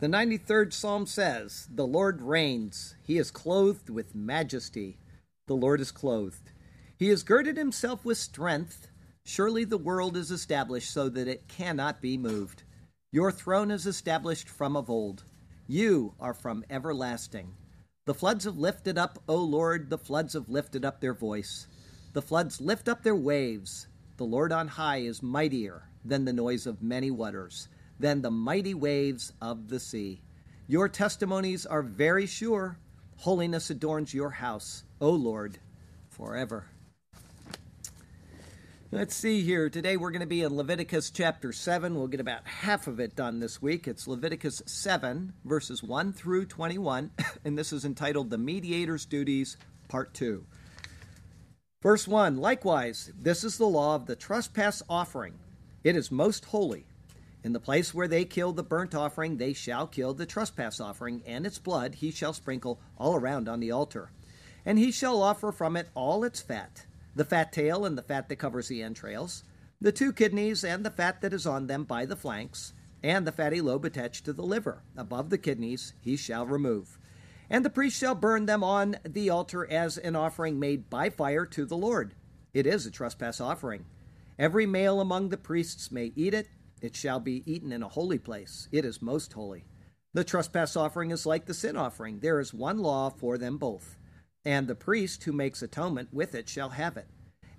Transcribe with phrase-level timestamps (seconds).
[0.00, 2.94] The 93rd Psalm says, The Lord reigns.
[3.02, 4.96] He is clothed with majesty.
[5.46, 6.52] The Lord is clothed.
[6.96, 8.88] He has girded himself with strength.
[9.26, 12.62] Surely the world is established so that it cannot be moved.
[13.12, 15.24] Your throne is established from of old.
[15.66, 17.52] You are from everlasting.
[18.06, 21.66] The floods have lifted up, O Lord, the floods have lifted up their voice.
[22.14, 23.86] The floods lift up their waves.
[24.16, 27.68] The Lord on high is mightier than the noise of many waters
[28.00, 30.22] than the mighty waves of the sea.
[30.66, 32.78] Your testimonies are very sure.
[33.18, 35.58] Holiness adorns your house, O Lord,
[36.08, 36.64] forever.
[38.92, 39.68] Let's see here.
[39.68, 41.94] Today we're going to be in Leviticus chapter 7.
[41.94, 43.86] We'll get about half of it done this week.
[43.86, 47.10] It's Leviticus 7, verses 1 through 21,
[47.44, 50.44] and this is entitled The Mediator's Duties, Part 2.
[51.82, 55.34] Verse 1 Likewise, this is the law of the trespass offering.
[55.84, 56.86] It is most holy.
[57.42, 61.22] In the place where they kill the burnt offering, they shall kill the trespass offering,
[61.26, 64.10] and its blood he shall sprinkle all around on the altar.
[64.64, 68.28] And he shall offer from it all its fat, the fat tail and the fat
[68.28, 69.42] that covers the entrails,
[69.80, 73.32] the two kidneys and the fat that is on them by the flanks, and the
[73.32, 76.98] fatty lobe attached to the liver, above the kidneys, he shall remove.
[77.48, 81.46] And the priest shall burn them on the altar as an offering made by fire
[81.46, 82.14] to the Lord.
[82.52, 83.86] It is a trespass offering.
[84.38, 86.48] Every male among the priests may eat it
[86.80, 88.68] it shall be eaten in a holy place.
[88.72, 89.64] It is most holy.
[90.12, 92.20] The trespass offering is like the sin offering.
[92.20, 93.96] There is one law for them both.
[94.44, 97.06] And the priest who makes atonement with it shall have it.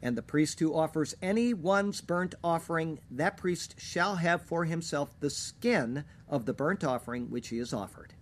[0.01, 5.19] And the priest who offers any one's burnt offering, that priest shall have for himself
[5.19, 8.15] the skin of the burnt offering which he has offered.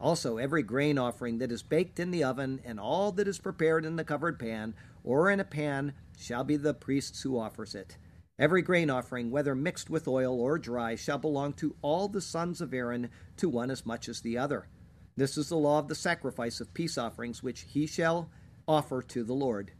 [0.00, 3.84] Also, every grain offering that is baked in the oven, and all that is prepared
[3.84, 4.74] in the covered pan,
[5.04, 7.96] or in a pan, shall be the priest's who offers it.
[8.40, 12.62] Every grain offering, whether mixed with oil or dry, shall belong to all the sons
[12.62, 14.66] of Aaron, to one as much as the other.
[15.14, 18.30] This is the law of the sacrifice of peace offerings, which he shall
[18.66, 19.72] offer to the Lord.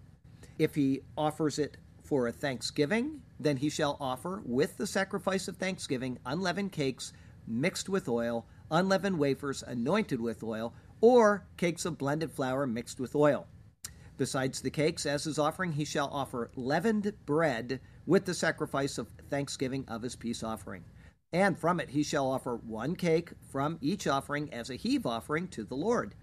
[0.59, 5.57] If he offers it for a thanksgiving, then he shall offer with the sacrifice of
[5.57, 7.15] thanksgiving unleavened cakes
[7.47, 13.17] mixed with oil, unleavened wafers anointed with oil, or cakes of blended flour mixed with
[13.17, 13.47] oil.
[14.19, 19.07] Besides the cakes, as his offering, he shall offer leavened bread with the sacrifice of
[19.29, 20.83] thanksgiving of his peace offering.
[21.33, 25.47] And from it he shall offer one cake from each offering as a heave offering
[25.51, 26.17] to the Lord.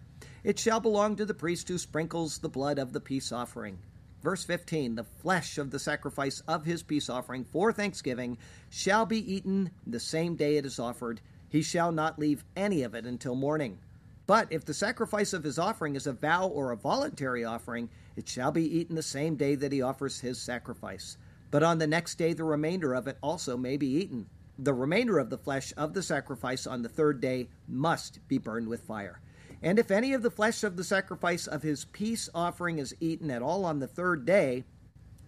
[0.44, 3.80] It shall belong to the priest who sprinkles the blood of the peace offering.
[4.22, 8.38] Verse 15 The flesh of the sacrifice of his peace offering for thanksgiving
[8.70, 11.22] shall be eaten the same day it is offered.
[11.48, 13.78] He shall not leave any of it until morning.
[14.26, 18.28] But if the sacrifice of his offering is a vow or a voluntary offering, it
[18.28, 21.16] shall be eaten the same day that he offers his sacrifice.
[21.50, 24.30] But on the next day, the remainder of it also may be eaten.
[24.60, 28.68] The remainder of the flesh of the sacrifice on the third day must be burned
[28.68, 29.22] with fire.
[29.62, 33.32] And if any of the flesh of the sacrifice of his peace offering is eaten
[33.32, 34.66] at all on the third day,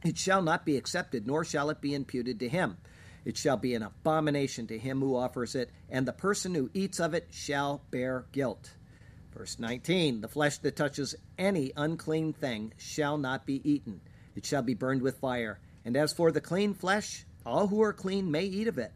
[0.03, 2.78] it shall not be accepted, nor shall it be imputed to him.
[3.25, 7.00] It shall be an abomination to him who offers it, and the person who eats
[7.00, 8.74] of it shall bear guilt.
[9.34, 14.02] Verse 19 The flesh that touches any unclean thing shall not be eaten,
[14.35, 15.59] it shall be burned with fire.
[15.90, 18.92] And as for the clean flesh, all who are clean may eat of it.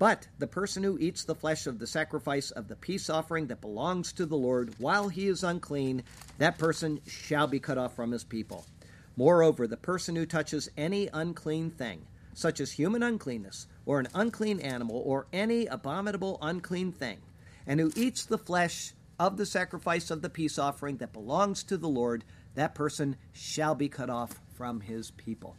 [0.00, 3.60] But the person who eats the flesh of the sacrifice of the peace offering that
[3.60, 6.02] belongs to the Lord while he is unclean,
[6.38, 8.66] that person shall be cut off from his people.
[9.14, 14.58] Moreover, the person who touches any unclean thing, such as human uncleanness, or an unclean
[14.58, 17.18] animal, or any abominable unclean thing,
[17.68, 21.76] and who eats the flesh of the sacrifice of the peace offering that belongs to
[21.76, 22.24] the Lord,
[22.56, 25.56] that person shall be cut off from his people.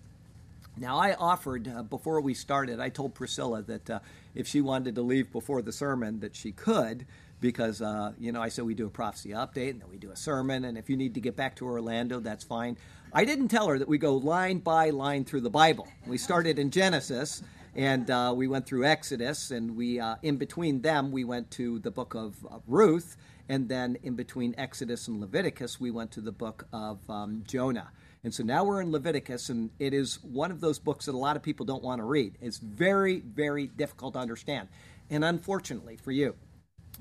[0.78, 4.00] Now, I offered uh, before we started, I told Priscilla that uh,
[4.34, 7.06] if she wanted to leave before the sermon, that she could,
[7.40, 10.12] because, uh, you know, I said we do a prophecy update and then we do
[10.12, 12.78] a sermon, and if you need to get back to Orlando, that's fine.
[13.14, 15.88] I didn't tell her that we go line by line through the Bible.
[16.08, 17.44] We started in Genesis,
[17.76, 21.80] and uh, we went through Exodus, and we, uh, in between them, we went to
[21.80, 22.36] the book of
[22.68, 23.18] Ruth
[23.50, 27.92] and then in between Exodus and Leviticus, we went to the book of um, Jonah.
[28.24, 31.18] And so now we're in Leviticus, and it is one of those books that a
[31.18, 32.38] lot of people don't want to read.
[32.42, 34.70] It's very, very difficult to understand.
[35.10, 36.36] And unfortunately for you,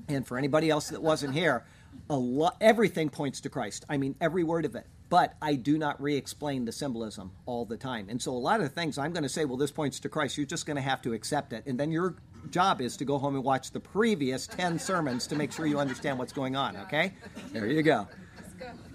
[0.07, 1.63] And for anybody else that wasn't here,
[2.09, 3.85] a lot, everything points to Christ.
[3.89, 4.87] I mean, every word of it.
[5.09, 8.07] But I do not re explain the symbolism all the time.
[8.09, 10.37] And so a lot of things I'm going to say, well, this points to Christ.
[10.37, 11.63] You're just going to have to accept it.
[11.67, 12.15] And then your
[12.49, 15.79] job is to go home and watch the previous 10 sermons to make sure you
[15.79, 17.13] understand what's going on, okay?
[17.51, 18.07] There you go.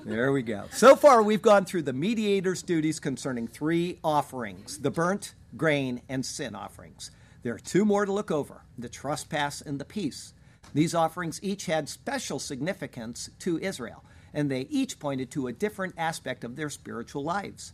[0.05, 0.65] There we go.
[0.73, 6.25] So far, we've gone through the mediator's duties concerning three offerings the burnt, grain, and
[6.25, 7.11] sin offerings.
[7.43, 10.35] There are two more to look over the trespass and the peace.
[10.75, 14.05] These offerings each had special significance to Israel,
[14.35, 17.73] and they each pointed to a different aspect of their spiritual lives.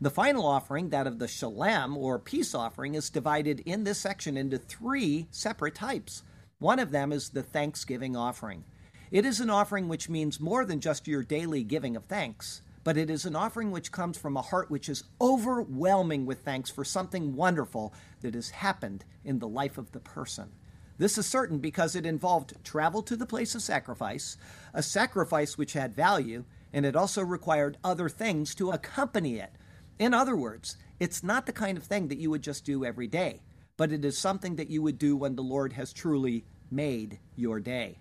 [0.00, 4.36] The final offering, that of the shalem or peace offering, is divided in this section
[4.36, 6.22] into three separate types.
[6.58, 8.64] One of them is the thanksgiving offering.
[9.10, 12.96] It is an offering which means more than just your daily giving of thanks, but
[12.96, 16.84] it is an offering which comes from a heart which is overwhelming with thanks for
[16.84, 20.50] something wonderful that has happened in the life of the person.
[20.98, 24.36] This is certain because it involved travel to the place of sacrifice,
[24.74, 29.52] a sacrifice which had value, and it also required other things to accompany it.
[30.00, 33.06] In other words, it's not the kind of thing that you would just do every
[33.06, 33.42] day,
[33.76, 37.60] but it is something that you would do when the Lord has truly made your
[37.60, 37.98] day.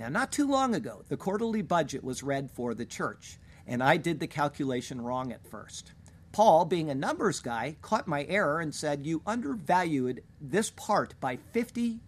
[0.00, 3.98] Now, not too long ago, the quarterly budget was read for the church, and I
[3.98, 5.92] did the calculation wrong at first.
[6.32, 11.36] Paul, being a numbers guy, caught my error and said, You undervalued this part by
[11.54, 12.00] 50%.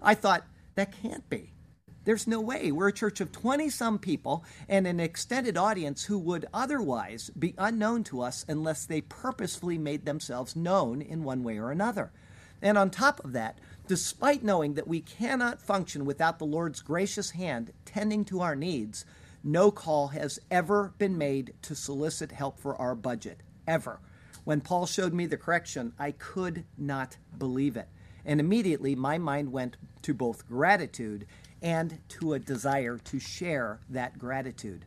[0.00, 1.52] I thought, That can't be.
[2.04, 2.72] There's no way.
[2.72, 7.54] We're a church of 20 some people and an extended audience who would otherwise be
[7.58, 12.12] unknown to us unless they purposefully made themselves known in one way or another.
[12.62, 17.30] And on top of that, despite knowing that we cannot function without the Lord's gracious
[17.30, 19.04] hand tending to our needs,
[19.44, 23.40] no call has ever been made to solicit help for our budget.
[23.66, 24.00] Ever.
[24.44, 27.88] When Paul showed me the correction, I could not believe it.
[28.24, 31.26] And immediately my mind went to both gratitude
[31.60, 34.84] and to a desire to share that gratitude.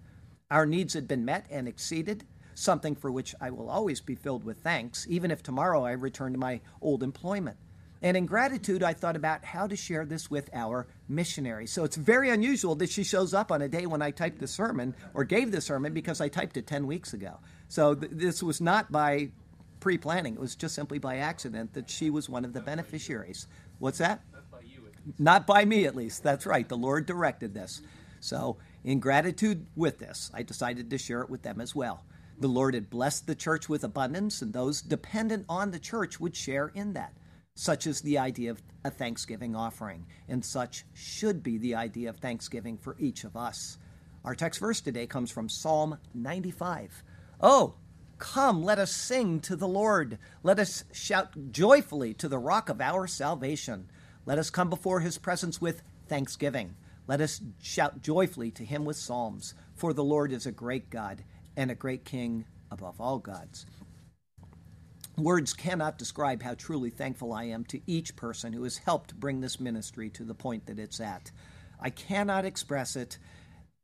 [0.51, 4.43] Our needs had been met and exceeded, something for which I will always be filled
[4.43, 7.57] with thanks, even if tomorrow I return to my old employment.
[8.05, 11.65] And in gratitude, I thought about how to share this with our missionary.
[11.65, 14.47] So it's very unusual that she shows up on a day when I typed the
[14.47, 17.39] sermon or gave the sermon because I typed it 10 weeks ago.
[17.67, 19.31] So th- this was not by
[19.79, 23.47] pre planning, it was just simply by accident that she was one of the beneficiaries.
[23.79, 24.21] What's that?
[25.17, 26.21] Not by me, at least.
[26.21, 26.69] That's right.
[26.69, 27.81] The Lord directed this.
[28.19, 32.03] So, in gratitude with this, I decided to share it with them as well.
[32.39, 36.35] The Lord had blessed the church with abundance, and those dependent on the church would
[36.35, 37.11] share in that.
[37.57, 42.17] Such is the idea of a Thanksgiving offering, and such should be the idea of
[42.17, 43.77] Thanksgiving for each of us.
[44.25, 47.01] Our text verse today comes from Psalm 95.
[47.39, 47.75] Oh,
[48.17, 50.19] come, let us sing to the Lord.
[50.43, 53.89] Let us shout joyfully to the rock of our salvation.
[54.25, 56.75] Let us come before his presence with thanksgiving.
[57.07, 61.23] Let us shout joyfully to him with psalms, for the Lord is a great God
[61.55, 63.65] and a great King above all gods.
[65.17, 69.39] Words cannot describe how truly thankful I am to each person who has helped bring
[69.39, 71.31] this ministry to the point that it's at.
[71.79, 73.17] I cannot express it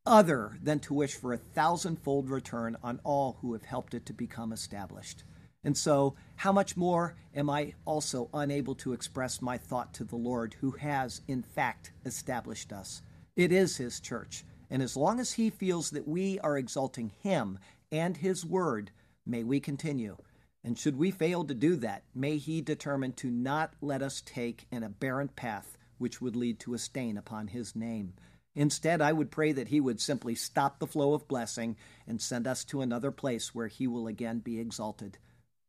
[0.06, 4.13] other than to wish for a thousandfold return on all who have helped it to
[4.13, 5.24] become established.
[5.63, 10.18] And so, how much more am I also unable to express my thought to the
[10.18, 13.04] Lord, who has, in fact, established us?
[13.38, 17.57] It is His church, and as long as He feels that we are exalting Him
[17.90, 18.92] and His word,
[19.26, 20.18] may we continue.
[20.63, 24.68] And should we fail to do that, may He determine to not let us take
[24.71, 28.13] an aberrant path which would lead to a stain upon His name.
[28.53, 32.47] Instead, I would pray that He would simply stop the flow of blessing and send
[32.47, 35.18] us to another place where He will again be exalted.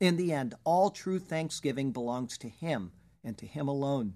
[0.01, 4.15] In the end, all true thanksgiving belongs to Him and to Him alone.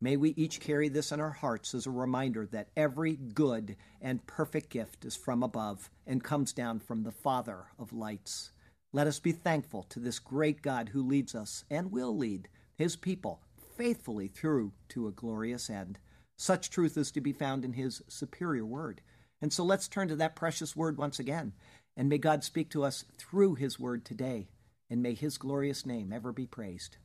[0.00, 4.26] May we each carry this in our hearts as a reminder that every good and
[4.26, 8.52] perfect gift is from above and comes down from the Father of lights.
[8.92, 12.96] Let us be thankful to this great God who leads us and will lead His
[12.96, 13.42] people
[13.76, 15.98] faithfully through to a glorious end.
[16.36, 19.00] Such truth is to be found in His superior word.
[19.40, 21.52] And so let's turn to that precious word once again,
[21.96, 24.48] and may God speak to us through His word today
[24.90, 26.96] and may his glorious name ever be praised.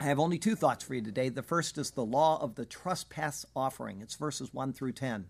[0.00, 1.28] I have only two thoughts for you today.
[1.28, 4.00] The first is the law of the trespass offering.
[4.00, 5.26] It's verses 1 through 10.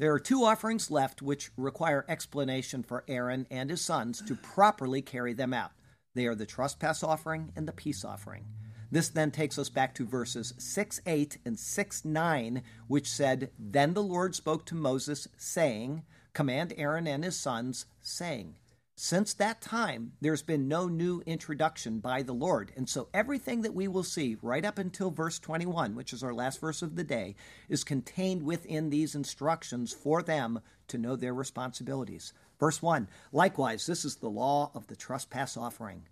[0.00, 5.02] There are two offerings left which require explanation for Aaron and his sons to properly
[5.02, 5.72] carry them out.
[6.14, 8.46] They are the trespass offering and the peace offering.
[8.90, 13.92] This then takes us back to verses 6 8 and 6 9, which said, Then
[13.92, 16.02] the Lord spoke to Moses, saying,
[16.32, 18.54] Command Aaron and his sons, saying,
[19.02, 22.70] Since that time, there's been no new introduction by the Lord.
[22.76, 26.34] And so everything that we will see right up until verse 21, which is our
[26.34, 27.34] last verse of the day,
[27.70, 32.34] is contained within these instructions for them to know their responsibilities.
[32.58, 36.02] Verse 1 Likewise, this is the law of the trespass offering.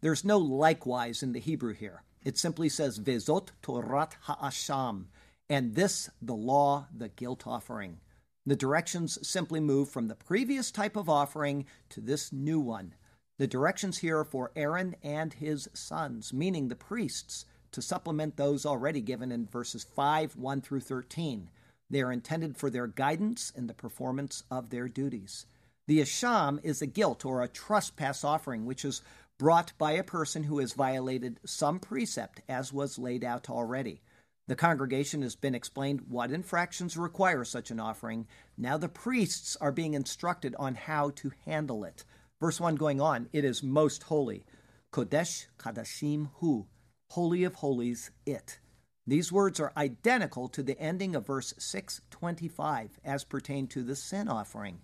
[0.00, 2.02] There's no likewise in the Hebrew here.
[2.24, 5.06] It simply says, Vezot Torat Ha'asham,
[5.48, 8.00] and this the law, the guilt offering.
[8.46, 12.94] The directions simply move from the previous type of offering to this new one.
[13.38, 18.66] The directions here are for Aaron and his sons, meaning the priests, to supplement those
[18.66, 21.50] already given in verses 5 1 through 13.
[21.88, 25.46] They are intended for their guidance in the performance of their duties.
[25.86, 29.02] The Asham is a guilt or a trespass offering, which is
[29.38, 34.02] brought by a person who has violated some precept, as was laid out already.
[34.46, 38.26] The congregation has been explained what infractions require such an offering.
[38.58, 42.04] Now the priests are being instructed on how to handle it.
[42.40, 44.44] Verse 1 going on, it is most holy.
[44.92, 46.66] Kodesh Kadashim Hu,
[47.10, 48.58] Holy of Holies, it.
[49.06, 54.28] These words are identical to the ending of verse 625 as pertain to the sin
[54.28, 54.80] offering.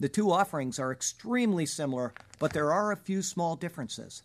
[0.00, 4.22] The two offerings are extremely similar, but there are a few small differences.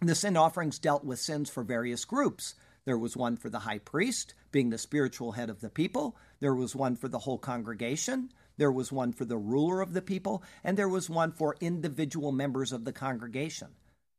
[0.00, 2.54] The sin offerings dealt with sins for various groups.
[2.84, 6.16] There was one for the high priest, being the spiritual head of the people.
[6.40, 8.30] There was one for the whole congregation.
[8.56, 10.42] There was one for the ruler of the people.
[10.62, 13.68] And there was one for individual members of the congregation.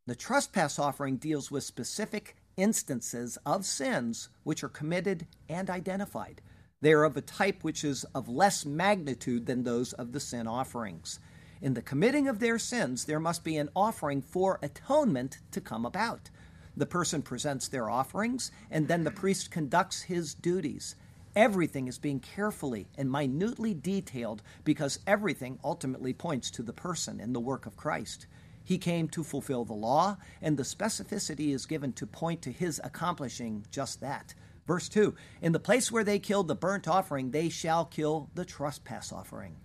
[0.07, 6.41] The trespass offering deals with specific instances of sins which are committed and identified.
[6.81, 10.47] They are of a type which is of less magnitude than those of the sin
[10.47, 11.19] offerings.
[11.61, 15.85] In the committing of their sins, there must be an offering for atonement to come
[15.85, 16.29] about.
[16.77, 20.95] The person presents their offerings, and then the priest conducts his duties.
[21.35, 27.35] Everything is being carefully and minutely detailed because everything ultimately points to the person and
[27.35, 28.27] the work of Christ.
[28.63, 32.81] He came to fulfill the law, and the specificity is given to point to his
[32.83, 34.33] accomplishing just that.
[34.65, 38.45] Verse 2 In the place where they killed the burnt offering, they shall kill the
[38.45, 39.57] trespass offering.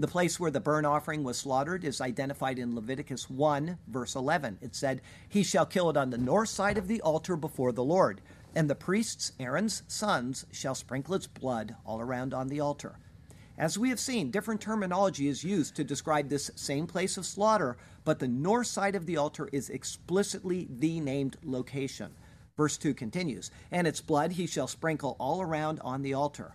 [0.00, 4.58] The place where the burnt offering was slaughtered is identified in Leviticus 1, verse 11.
[4.60, 7.82] It said, He shall kill it on the north side of the altar before the
[7.82, 8.20] Lord,
[8.54, 13.00] and the priests, Aaron's sons, shall sprinkle its blood all around on the altar.
[13.58, 17.76] As we have seen, different terminology is used to describe this same place of slaughter,
[18.04, 22.14] but the north side of the altar is explicitly the named location.
[22.56, 26.54] Verse 2 continues, And its blood he shall sprinkle all around on the altar.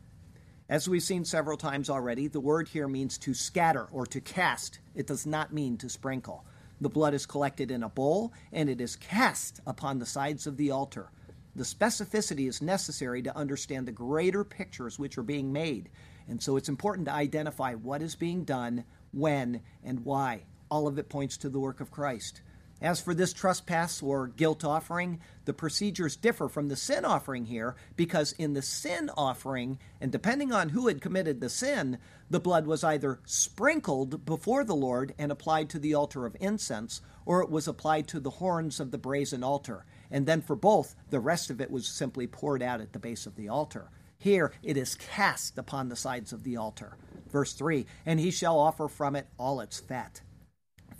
[0.69, 4.79] As we've seen several times already, the word here means to scatter or to cast.
[4.95, 6.45] It does not mean to sprinkle.
[6.79, 10.55] The blood is collected in a bowl and it is cast upon the sides of
[10.55, 11.11] the altar.
[11.55, 15.89] The specificity is necessary to understand the greater pictures which are being made.
[16.29, 20.45] And so it's important to identify what is being done, when, and why.
[20.71, 22.41] All of it points to the work of Christ.
[22.83, 27.77] As for this trespass or guilt offering, the procedures differ from the sin offering here
[27.95, 31.97] because in the sin offering, and depending on who had committed the sin,
[32.29, 36.99] the blood was either sprinkled before the Lord and applied to the altar of incense,
[37.25, 39.85] or it was applied to the horns of the brazen altar.
[40.11, 43.25] And then for both, the rest of it was simply poured out at the base
[43.25, 43.91] of the altar.
[44.17, 46.97] Here it is cast upon the sides of the altar.
[47.31, 50.19] Verse 3 And he shall offer from it all its fat.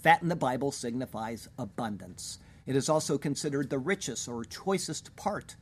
[0.03, 2.37] Fat in the Bible signifies abundance.
[2.65, 5.55] It is also considered the richest or choicest part.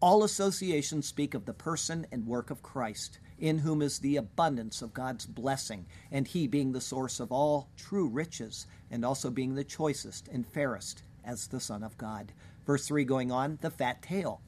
[0.00, 4.82] All associations speak of the person and work of Christ, in whom is the abundance
[4.82, 9.56] of God's blessing, and He being the source of all true riches, and also being
[9.56, 12.30] the choicest and fairest as the Son of God.
[12.64, 14.42] Verse 3 going on, the fat tail.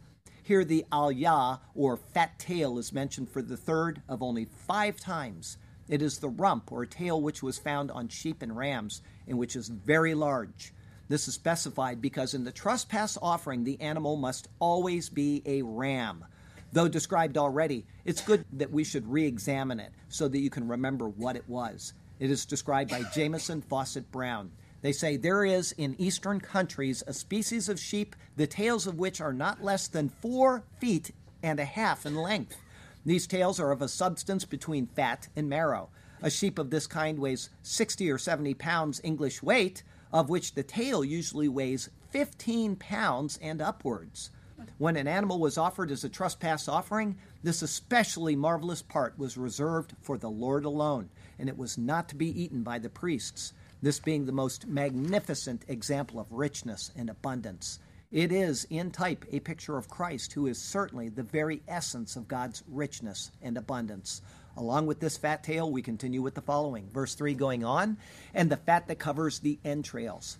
[0.44, 5.58] Here the alyah, or fat tail, is mentioned for the third of only five times.
[5.90, 9.56] It is the rump or tail which was found on sheep and rams, and which
[9.56, 10.72] is very large.
[11.08, 16.24] This is specified because in the trespass offering, the animal must always be a ram.
[16.72, 20.68] Though described already, it's good that we should re examine it so that you can
[20.68, 21.92] remember what it was.
[22.20, 24.52] It is described by Jamieson Fausset Brown.
[24.82, 29.20] They say there is in eastern countries a species of sheep, the tails of which
[29.20, 31.10] are not less than four feet
[31.42, 32.56] and a half in length.
[33.04, 35.88] These tails are of a substance between fat and marrow.
[36.22, 40.62] A sheep of this kind weighs 60 or 70 pounds English weight, of which the
[40.62, 44.30] tail usually weighs 15 pounds and upwards.
[44.76, 49.94] When an animal was offered as a trespass offering, this especially marvelous part was reserved
[50.02, 53.98] for the Lord alone, and it was not to be eaten by the priests, this
[53.98, 57.78] being the most magnificent example of richness and abundance.
[58.12, 62.26] It is, in type, a picture of Christ, who is certainly the very essence of
[62.26, 64.20] God's richness and abundance.
[64.56, 66.88] Along with this fat tail, we continue with the following.
[66.90, 67.98] Verse 3 going on,
[68.34, 70.38] and the fat that covers the entrails.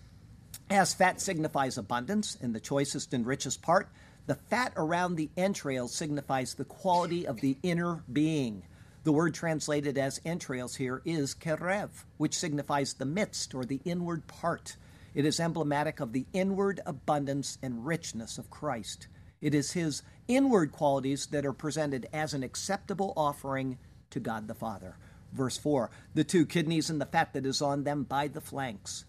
[0.69, 3.87] As fat signifies abundance in the choicest and richest part,
[4.25, 8.63] the fat around the entrails signifies the quality of the inner being.
[9.05, 14.27] The word translated as entrails here is kerev, which signifies the midst or the inward
[14.27, 14.75] part.
[15.13, 19.07] It is emblematic of the inward abundance and richness of Christ.
[19.41, 23.77] It is his inward qualities that are presented as an acceptable offering
[24.11, 24.95] to God the Father.
[25.33, 29.05] Verse 4 the two kidneys and the fat that is on them by the flanks.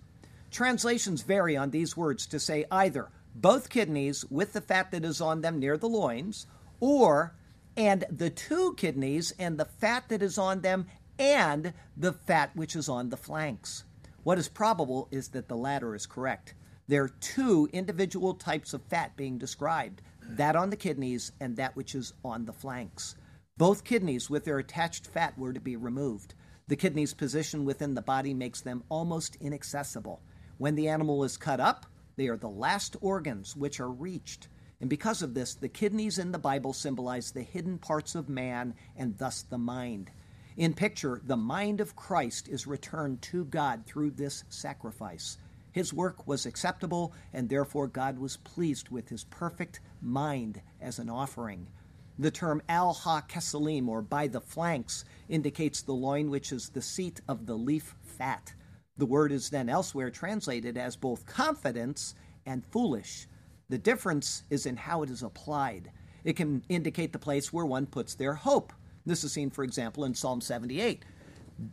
[0.51, 5.21] Translations vary on these words to say either both kidneys with the fat that is
[5.21, 6.47] on them near the loins,
[6.81, 7.35] or
[7.77, 10.87] and the two kidneys and the fat that is on them
[11.19, 13.85] and the fat which is on the flanks.
[14.25, 16.55] What is probable is that the latter is correct.
[16.87, 21.75] There are two individual types of fat being described that on the kidneys and that
[21.75, 23.17] which is on the flanks.
[23.57, 26.35] Both kidneys with their attached fat were to be removed.
[26.69, 30.23] The kidney's position within the body makes them almost inaccessible.
[30.59, 31.87] When the animal is cut up,
[32.17, 34.49] they are the last organs which are reached.
[34.81, 38.75] And because of this, the kidneys in the Bible symbolize the hidden parts of man
[38.97, 40.11] and thus the mind.
[40.57, 45.39] In picture, the mind of Christ is returned to God through this sacrifice.
[45.73, 51.09] His work was acceptable, and therefore God was pleased with his perfect mind as an
[51.09, 51.69] offering.
[52.19, 56.83] The term al ha kesalim, or by the flanks, indicates the loin which is the
[56.83, 58.53] seat of the leaf fat.
[58.99, 63.27] The word is then elsewhere translated as both confidence and foolish.
[63.71, 65.91] The difference is in how it is applied.
[66.25, 68.75] It can indicate the place where one puts their hope.
[69.05, 71.05] This is seen, for example, in Psalm 78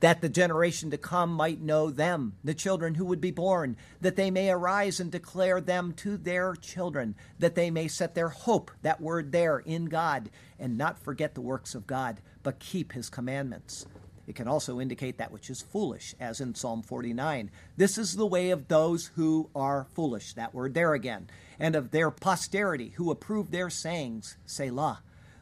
[0.02, 4.16] that the generation to come might know them, the children who would be born, that
[4.16, 8.72] they may arise and declare them to their children, that they may set their hope,
[8.82, 13.10] that word there, in God, and not forget the works of God, but keep his
[13.10, 13.86] commandments.
[14.28, 17.50] It can also indicate that which is foolish, as in Psalm 49.
[17.78, 21.90] This is the way of those who are foolish, that word there again, and of
[21.90, 25.02] their posterity who approve their sayings, Selah.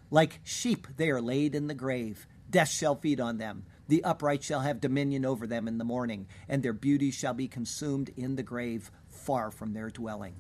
[0.10, 3.66] Like sheep they are laid in the grave, death shall feed on them.
[3.90, 7.48] The upright shall have dominion over them in the morning, and their beauty shall be
[7.48, 10.36] consumed in the grave, far from their dwelling.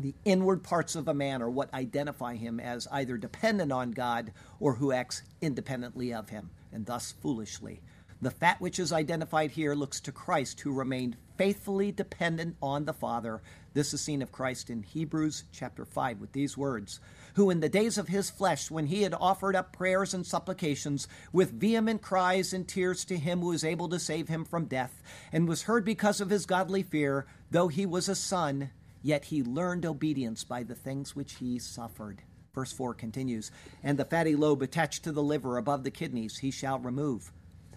[0.00, 4.32] The inward parts of a man are what identify him as either dependent on God
[4.58, 7.80] or who acts independently of him, and thus foolishly.
[8.20, 12.92] The fat which is identified here looks to Christ, who remained faithfully dependent on the
[12.92, 13.42] Father.
[13.72, 17.00] This is seen of Christ in Hebrews chapter 5 with these words
[17.34, 21.08] Who in the days of his flesh, when he had offered up prayers and supplications
[21.32, 25.02] with vehement cries and tears to him who was able to save him from death,
[25.32, 28.70] and was heard because of his godly fear, though he was a son,
[29.02, 32.22] yet he learned obedience by the things which he suffered.
[32.54, 33.50] Verse 4 continues
[33.82, 37.32] And the fatty lobe attached to the liver above the kidneys he shall remove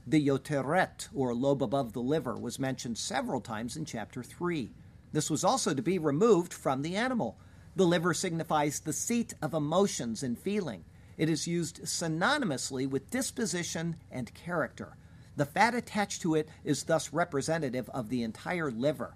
[0.07, 4.71] the yoteret, or lobe above the liver, was mentioned several times in chapter 3.
[5.11, 7.37] This was also to be removed from the animal.
[7.77, 10.83] The liver signifies the seat of emotions and feeling.
[11.15, 14.97] It is used synonymously with disposition and character.
[15.35, 19.13] The fat attached to it is thus representative of the entire liver.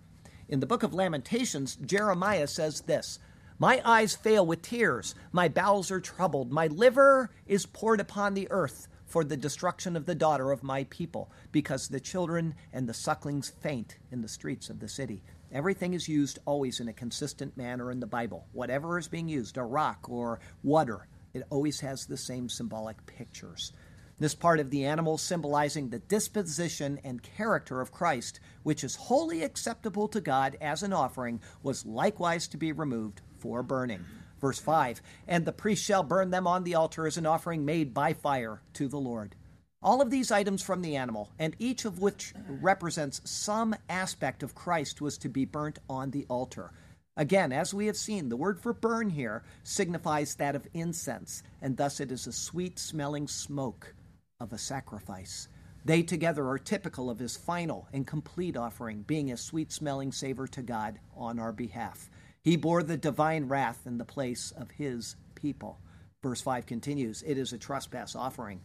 [0.47, 3.17] In the book of Lamentations, Jeremiah says this
[3.57, 8.47] My eyes fail with tears, my bowels are troubled, my liver is poured upon the
[8.51, 12.93] earth for the destruction of the daughter of my people, because the children and the
[12.93, 15.23] sucklings faint in the streets of the city.
[15.53, 18.47] Everything is used always in a consistent manner in the Bible.
[18.53, 23.73] Whatever is being used, a rock or water, it always has the same symbolic pictures.
[24.17, 29.43] This part of the animal symbolizing the disposition and character of Christ, which is wholly
[29.43, 34.05] acceptable to God as an offering, was likewise to be removed for burning.
[34.39, 37.93] Verse 5 And the priest shall burn them on the altar as an offering made
[37.93, 39.35] by fire to the Lord.
[39.83, 44.53] All of these items from the animal, and each of which represents some aspect of
[44.53, 46.71] Christ, was to be burnt on the altar.
[47.17, 51.77] Again, as we have seen, the word for burn here signifies that of incense, and
[51.77, 53.95] thus it is a sweet smelling smoke
[54.39, 55.47] of a sacrifice.
[55.83, 60.45] They together are typical of his final and complete offering, being a sweet smelling savor
[60.47, 62.07] to God on our behalf.
[62.43, 65.79] He bore the divine wrath in the place of his people.
[66.21, 68.61] Verse 5 continues It is a trespass offering.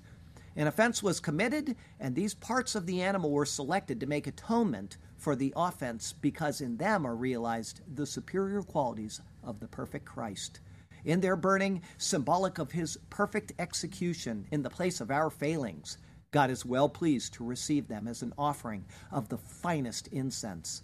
[0.57, 4.97] An offense was committed, and these parts of the animal were selected to make atonement
[5.17, 10.61] for the offense because in them are realized the superior qualities of the perfect Christ.
[11.05, 15.99] In their burning, symbolic of his perfect execution in the place of our failings,
[16.31, 20.83] God is well pleased to receive them as an offering of the finest incense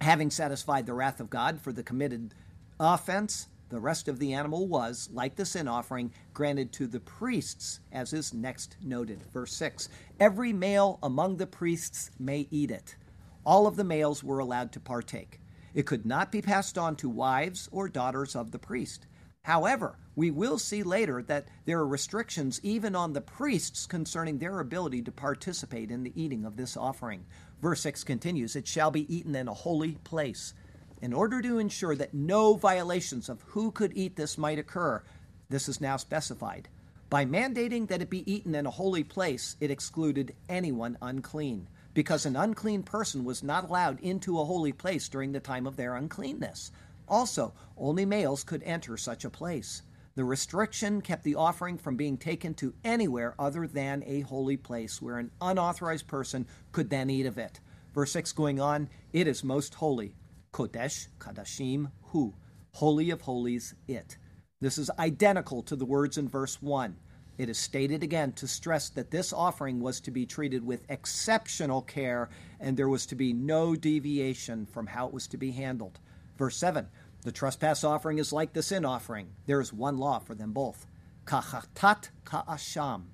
[0.00, 2.34] having satisfied the wrath of God for the committed
[2.78, 7.80] offense, The rest of the animal was, like the sin offering, granted to the priests,
[7.92, 9.22] as is next noted.
[9.32, 12.96] Verse 6 Every male among the priests may eat it.
[13.44, 15.40] All of the males were allowed to partake.
[15.74, 19.06] It could not be passed on to wives or daughters of the priest.
[19.42, 24.60] However, we will see later that there are restrictions even on the priests concerning their
[24.60, 27.24] ability to participate in the eating of this offering.
[27.62, 30.54] Verse 6 continues It shall be eaten in a holy place.
[31.00, 35.02] In order to ensure that no violations of who could eat this might occur,
[35.48, 36.68] this is now specified.
[37.08, 42.26] By mandating that it be eaten in a holy place, it excluded anyone unclean, because
[42.26, 45.94] an unclean person was not allowed into a holy place during the time of their
[45.94, 46.72] uncleanness.
[47.08, 49.82] Also, only males could enter such a place.
[50.16, 55.00] The restriction kept the offering from being taken to anywhere other than a holy place
[55.00, 57.60] where an unauthorized person could then eat of it.
[57.94, 60.16] Verse 6 going on, it is most holy.
[60.52, 62.34] Kodesh, Kadashim, Hu.
[62.72, 64.16] Holy of holies, it.
[64.60, 66.96] This is identical to the words in verse 1.
[67.38, 71.82] It is stated again to stress that this offering was to be treated with exceptional
[71.82, 76.00] care and there was to be no deviation from how it was to be handled.
[76.36, 76.88] Verse 7
[77.22, 79.28] The trespass offering is like the sin offering.
[79.46, 80.86] There is one law for them both.
[81.26, 83.04] Kachatat ka'asham.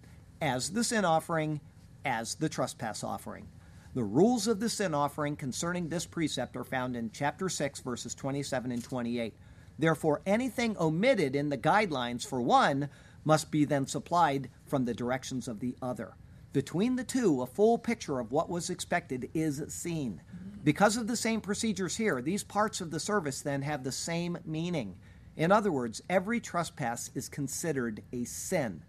[0.41, 1.61] As the sin offering,
[2.05, 3.49] as the trespass offering.
[3.95, 8.13] The rules of the sin offering concerning this precept are found in chapter 6, verses
[8.13, 9.35] 27 and 28.
[9.79, 12.89] Therefore, anything omitted in the guidelines for one
[13.25, 16.15] must be then supplied from the directions of the other.
[16.53, 20.21] Between the two, a full picture of what was expected is seen.
[20.65, 24.39] Because of the same procedures here, these parts of the service then have the same
[24.45, 24.97] meaning.
[25.37, 28.83] In other words, every trespass is considered a sin.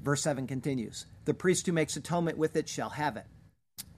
[0.00, 3.26] Verse 7 continues The priest who makes atonement with it shall have it.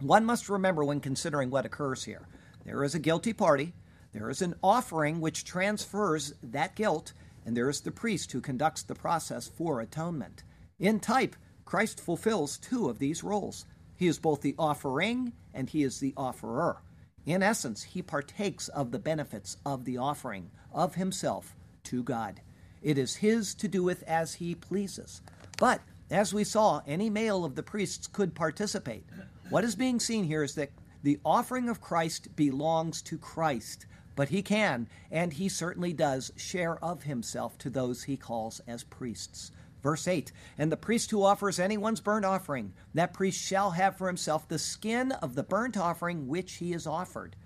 [0.01, 2.27] One must remember when considering what occurs here
[2.65, 3.73] there is a guilty party,
[4.13, 7.13] there is an offering which transfers that guilt,
[7.45, 10.45] and there is the priest who conducts the process for atonement.
[10.79, 13.67] In type, Christ fulfills two of these roles.
[13.97, 16.83] He is both the offering and he is the offerer.
[17.25, 22.41] In essence, he partakes of the benefits of the offering of himself to God.
[22.83, 25.23] It is his to do with as he pleases.
[25.59, 29.05] But, as we saw, any male of the priests could participate.
[29.53, 30.71] What is being seen here is that
[31.03, 33.85] the offering of Christ belongs to Christ,
[34.17, 38.83] but he can, and he certainly does, share of himself to those he calls as
[38.83, 39.51] priests.
[39.83, 44.07] Verse 8 And the priest who offers anyone's burnt offering, that priest shall have for
[44.07, 47.37] himself the skin of the burnt offering which he has offered.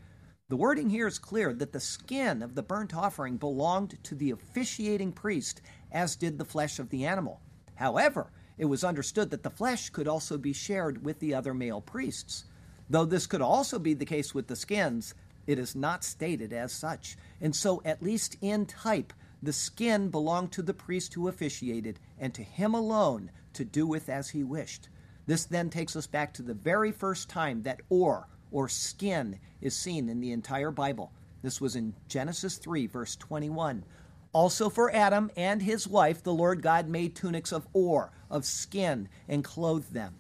[0.48, 4.30] The wording here is clear that the skin of the burnt offering belonged to the
[4.30, 7.40] officiating priest, as did the flesh of the animal.
[7.74, 11.80] However, it was understood that the flesh could also be shared with the other male
[11.80, 12.44] priests.
[12.88, 15.14] Though this could also be the case with the skins,
[15.46, 17.16] it is not stated as such.
[17.40, 22.32] And so, at least in type, the skin belonged to the priest who officiated, and
[22.34, 24.88] to him alone to do with as he wished.
[25.26, 29.76] This then takes us back to the very first time that or, or skin, is
[29.76, 31.12] seen in the entire Bible.
[31.42, 33.84] This was in Genesis 3, verse 21.
[34.32, 39.08] Also for Adam and his wife, the Lord God made tunics of or, of skin,
[39.28, 40.14] and clothed them.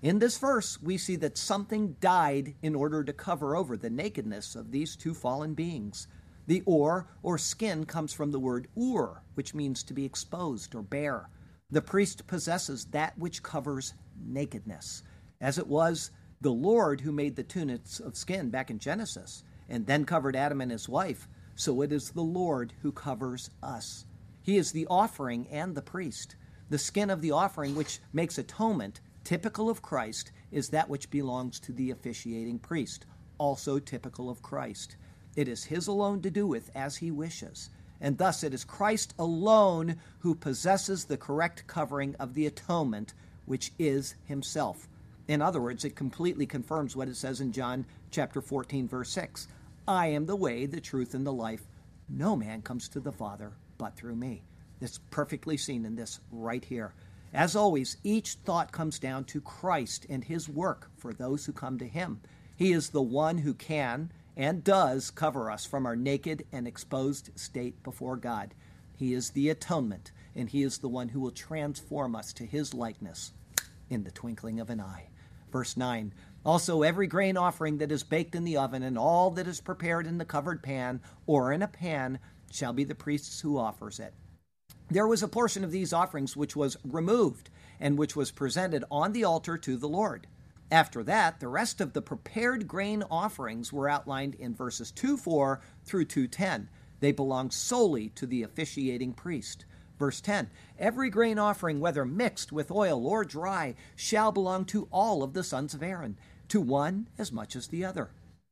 [0.00, 4.54] In this verse, we see that something died in order to cover over the nakedness
[4.54, 6.06] of these two fallen beings.
[6.46, 10.82] The or, or skin, comes from the word ur, which means to be exposed or
[10.82, 11.28] bare.
[11.70, 13.92] The priest possesses that which covers
[14.24, 15.02] nakedness.
[15.40, 19.84] As it was the Lord who made the tunics of skin back in Genesis, and
[19.86, 24.06] then covered Adam and his wife, so it is the Lord who covers us.
[24.42, 26.36] He is the offering and the priest.
[26.70, 31.58] The skin of the offering, which makes atonement, typical of Christ, is that which belongs
[31.60, 33.06] to the officiating priest,
[33.38, 34.94] also typical of Christ.
[35.34, 37.70] It is his alone to do with as he wishes.
[38.00, 43.14] And thus it is Christ alone who possesses the correct covering of the atonement,
[43.46, 44.88] which is himself.
[45.26, 49.48] In other words, it completely confirms what it says in John chapter 14 verse 6.
[49.88, 51.62] I am the way, the truth and the life.
[52.10, 54.42] No man comes to the Father but through me.
[54.82, 56.92] It's perfectly seen in this right here.
[57.32, 61.78] As always, each thought comes down to Christ and his work for those who come
[61.78, 62.20] to him.
[62.54, 67.30] He is the one who can and does cover us from our naked and exposed
[67.34, 68.54] state before God.
[68.94, 72.74] He is the atonement, and He is the one who will transform us to His
[72.74, 73.32] likeness
[73.88, 75.08] in the twinkling of an eye.
[75.50, 76.12] Verse 9
[76.48, 80.06] Also, every grain offering that is baked in the oven, and all that is prepared
[80.06, 82.18] in the covered pan or in a pan,
[82.50, 84.14] shall be the priest's who offers it.
[84.90, 89.12] There was a portion of these offerings which was removed, and which was presented on
[89.12, 90.26] the altar to the Lord.
[90.70, 95.60] After that, the rest of the prepared grain offerings were outlined in verses 2 4
[95.84, 96.70] through 210.
[97.00, 99.66] They belong solely to the officiating priest.
[99.98, 105.22] Verse 10 Every grain offering, whether mixed with oil or dry, shall belong to all
[105.22, 106.16] of the sons of Aaron,
[106.48, 108.10] to one as much as the other.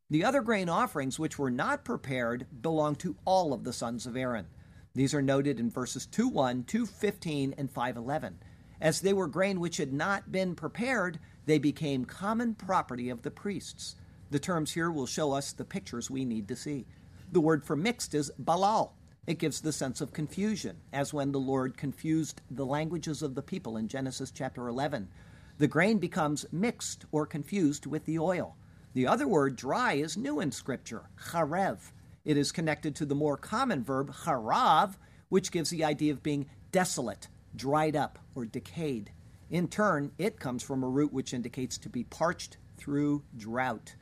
[0.09, 4.17] The other grain offerings which were not prepared belong to all of the sons of
[4.17, 4.47] Aaron.
[4.95, 8.39] These are noted in verses 2 1, 2 15, and 5 11.
[8.81, 13.31] As they were grain which had not been prepared, they became common property of the
[13.31, 13.97] priests.
[14.31, 16.87] The terms here will show us the pictures we need to see.
[17.33, 18.93] The word for mixed is balal.
[19.27, 23.43] It gives the sense of confusion, as when the Lord confused the languages of the
[23.43, 25.09] people in Genesis chapter 11.
[25.59, 28.57] The grain becomes mixed or confused with the oil.
[28.93, 31.93] The other word, dry, is new in Scripture, charev.
[32.25, 34.97] It is connected to the more common verb, harav,
[35.29, 39.13] which gives the idea of being desolate, dried up, or decayed.
[39.49, 43.95] In turn, it comes from a root which indicates to be parched through drought.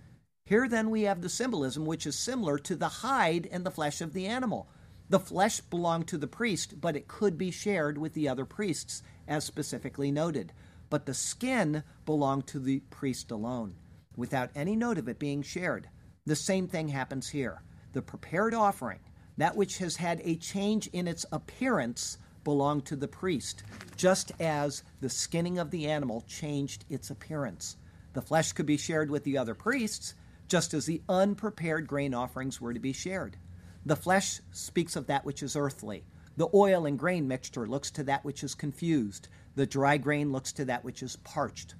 [0.46, 4.00] Here then we have the symbolism which is similar to the hide and the flesh
[4.00, 4.68] of the animal.
[5.08, 9.02] The flesh belonged to the priest, but it could be shared with the other priests,
[9.28, 10.52] as specifically noted.
[10.90, 13.76] But the skin belonged to the priest alone
[14.16, 15.88] without any note of it being shared.
[16.26, 17.62] The same thing happens here.
[17.92, 19.00] The prepared offering,
[19.36, 23.62] that which has had a change in its appearance, belonged to the priest,
[23.96, 27.76] just as the skinning of the animal changed its appearance.
[28.12, 30.14] The flesh could be shared with the other priests,
[30.46, 33.36] just as the unprepared grain offerings were to be shared.
[33.86, 36.04] The flesh speaks of that which is earthly.
[36.36, 39.28] The oil and grain mixture looks to that which is confused.
[39.56, 41.74] The dry grain looks to that which is parched.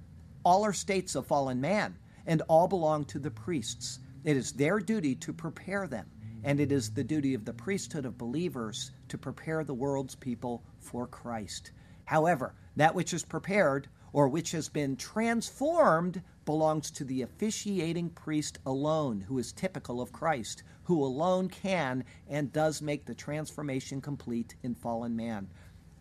[0.45, 3.99] All are states of fallen man and all belong to the priests.
[4.23, 6.07] It is their duty to prepare them,
[6.45, 10.63] and it is the duty of the priesthood of believers to prepare the world's people
[10.79, 11.73] for Christ.
[12.05, 18.59] However, that which is prepared or which has been transformed belongs to the officiating priest
[18.65, 24.55] alone, who is typical of Christ, who alone can and does make the transformation complete
[24.63, 25.49] in fallen man.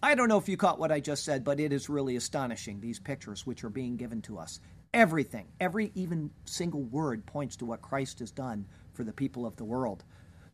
[0.03, 2.81] I don't know if you caught what I just said, but it is really astonishing,
[2.81, 4.59] these pictures which are being given to us.
[4.93, 9.55] Everything, every even single word points to what Christ has done for the people of
[9.55, 10.03] the world.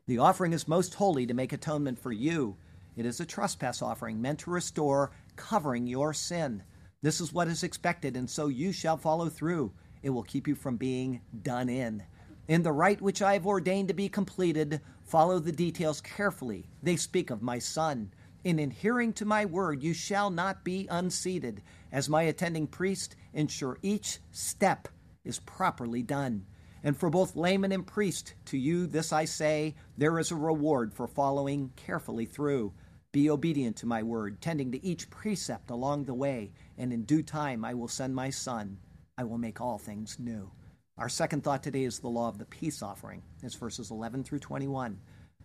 [0.05, 2.57] The offering is most holy to make atonement for you.
[2.95, 6.61] It is a trespass offering meant to restore, covering your sin.
[7.01, 9.71] This is what is expected, and so you shall follow through.
[10.03, 12.03] It will keep you from being done in.
[12.47, 16.69] In the rite which I have ordained to be completed, follow the details carefully.
[16.83, 18.11] They speak of my Son.
[18.43, 21.61] In adhering to my word, you shall not be unseated.
[21.91, 24.87] As my attending priest, ensure each step
[25.25, 26.45] is properly done.
[26.81, 30.93] And for both layman and priest, to you this I say there is a reward
[30.93, 32.73] for following carefully through.
[33.11, 37.23] Be obedient to my word, tending to each precept along the way, and in due
[37.23, 38.77] time I will send my Son.
[39.17, 40.49] I will make all things new.
[40.97, 43.23] Our second thought today is the law of the peace offering.
[43.43, 44.99] It's verses 11 through 21.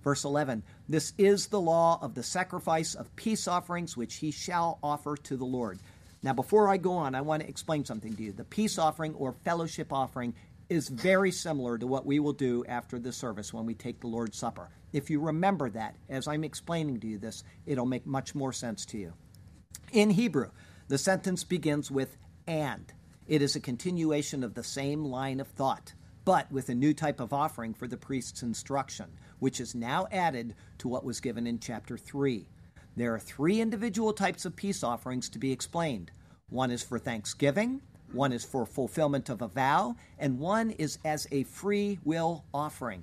[0.05, 4.79] Verse 11 This is the law of the sacrifice of peace offerings which he shall
[4.83, 5.81] offer to the Lord.
[6.23, 8.33] Now, before I go on, I want to explain something to you.
[8.33, 10.35] The peace offering or fellowship offering
[10.71, 14.07] is very similar to what we will do after the service when we take the
[14.07, 14.71] Lord's Supper.
[14.93, 18.87] If you remember that, as I'm explaining to you this, it'll make much more sense
[18.87, 19.13] to you.
[19.93, 20.51] In Hebrew,
[20.89, 22.91] the sentence begins with and.
[23.27, 25.93] It is a continuation of the same line of thought,
[26.25, 29.09] but with a new type of offering for the priest's instruction
[29.39, 32.47] which is now added to what was given in chapter 3.
[32.97, 36.11] There are three individual types of peace offerings to be explained
[36.51, 37.81] one is for thanksgiving,
[38.13, 43.03] one is for fulfillment of a vow, and one is as a free will offering.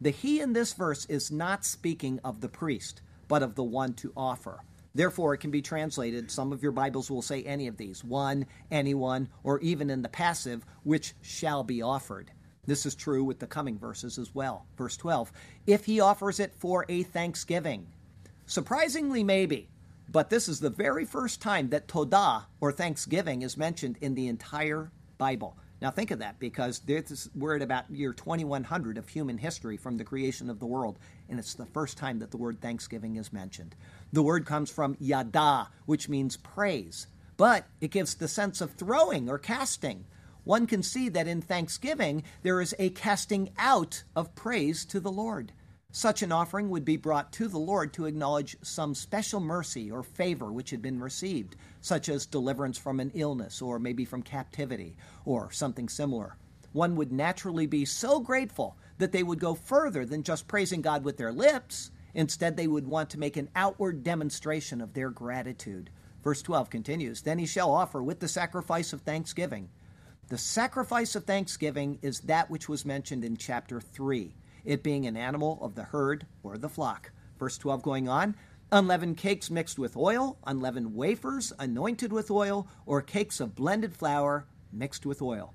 [0.00, 3.94] The he in this verse is not speaking of the priest, but of the one
[3.94, 4.60] to offer.
[4.94, 8.46] Therefore, it can be translated, some of your Bibles will say any of these one,
[8.70, 12.32] anyone, or even in the passive, which shall be offered.
[12.68, 14.66] This is true with the coming verses as well.
[14.76, 15.32] Verse 12
[15.66, 17.86] If he offers it for a thanksgiving.
[18.44, 19.70] Surprisingly, maybe,
[20.10, 24.28] but this is the very first time that Todah, or thanksgiving, is mentioned in the
[24.28, 25.56] entire Bible.
[25.80, 29.96] Now, think of that because this, we're at about year 2100 of human history from
[29.96, 30.98] the creation of the world,
[31.30, 33.76] and it's the first time that the word thanksgiving is mentioned.
[34.12, 37.06] The word comes from yada, which means praise,
[37.38, 40.04] but it gives the sense of throwing or casting
[40.48, 45.12] one can see that in thanksgiving there is a casting out of praise to the
[45.12, 45.52] Lord.
[45.92, 50.02] Such an offering would be brought to the Lord to acknowledge some special mercy or
[50.02, 54.96] favor which had been received, such as deliverance from an illness or maybe from captivity
[55.26, 56.38] or something similar.
[56.72, 61.04] One would naturally be so grateful that they would go further than just praising God
[61.04, 61.90] with their lips.
[62.14, 65.90] Instead, they would want to make an outward demonstration of their gratitude.
[66.24, 69.68] Verse 12 continues Then he shall offer with the sacrifice of thanksgiving
[70.28, 74.34] the sacrifice of thanksgiving is that which was mentioned in chapter 3.
[74.62, 77.10] it being an animal of the herd or the flock.
[77.38, 78.36] Verse 12 going on,
[78.70, 84.46] unleavened cakes mixed with oil, unleavened wafers anointed with oil, or cakes of blended flour
[84.70, 85.54] mixed with oil.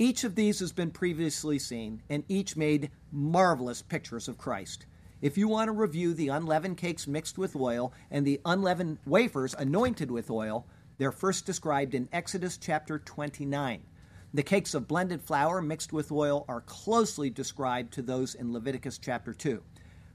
[0.00, 4.86] Each of these has been previously seen, and each made marvelous pictures of Christ.
[5.22, 9.54] If you want to review the unleavened cakes mixed with oil and the unleavened wafers
[9.54, 13.84] anointed with oil, they're first described in Exodus chapter 29.
[14.34, 18.98] The cakes of blended flour mixed with oil are closely described to those in Leviticus
[18.98, 19.62] chapter 2.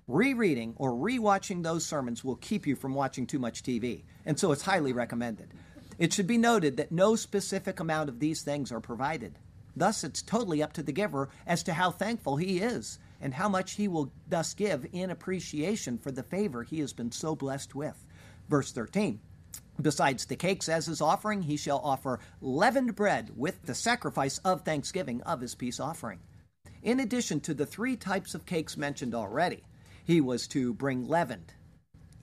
[0.07, 4.51] Rereading or rewatching those sermons will keep you from watching too much TV, and so
[4.51, 5.51] it's highly recommended.
[5.97, 9.39] It should be noted that no specific amount of these things are provided.
[9.75, 13.49] Thus, it's totally up to the giver as to how thankful he is and how
[13.49, 17.73] much he will thus give in appreciation for the favor he has been so blessed
[17.73, 18.05] with.
[18.47, 19.21] Verse 13
[19.81, 24.61] Besides the cakes as his offering, he shall offer leavened bread with the sacrifice of
[24.61, 26.19] thanksgiving of his peace offering.
[26.83, 29.63] In addition to the three types of cakes mentioned already,
[30.05, 31.53] he was to bring leavened.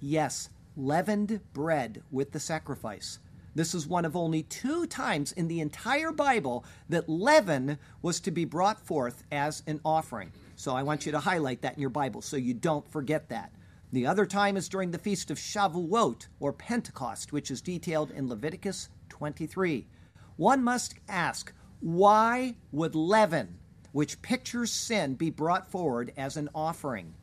[0.01, 3.19] Yes, leavened bread with the sacrifice.
[3.55, 8.31] This is one of only two times in the entire Bible that leaven was to
[8.31, 10.33] be brought forth as an offering.
[10.55, 13.53] So I want you to highlight that in your Bible so you don't forget that.
[13.93, 18.29] The other time is during the feast of Shavuot or Pentecost, which is detailed in
[18.29, 19.89] Leviticus 23.
[20.37, 23.59] One must ask, why would leaven,
[23.91, 27.15] which pictures sin, be brought forward as an offering?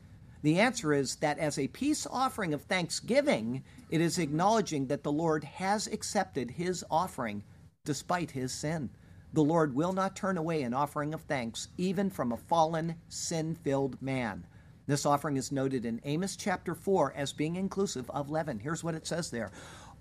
[0.42, 5.12] The answer is that as a peace offering of thanksgiving, it is acknowledging that the
[5.12, 7.44] Lord has accepted his offering
[7.84, 8.90] despite his sin.
[9.32, 13.54] The Lord will not turn away an offering of thanks, even from a fallen, sin
[13.54, 14.46] filled man.
[14.88, 18.58] This offering is noted in Amos chapter 4 as being inclusive of leaven.
[18.58, 19.52] Here's what it says there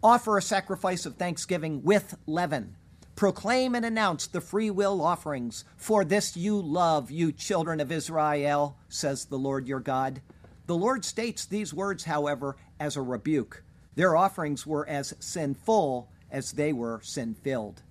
[0.01, 2.77] Offer a sacrifice of thanksgiving with leaven.
[3.17, 8.77] Proclaim and announce the free will offerings, for this you love, you children of Israel,
[8.87, 10.21] says the Lord your God.
[10.67, 13.63] The Lord states these words, however, as a rebuke.
[13.95, 17.81] Their offerings were as sinful as they were sin filled.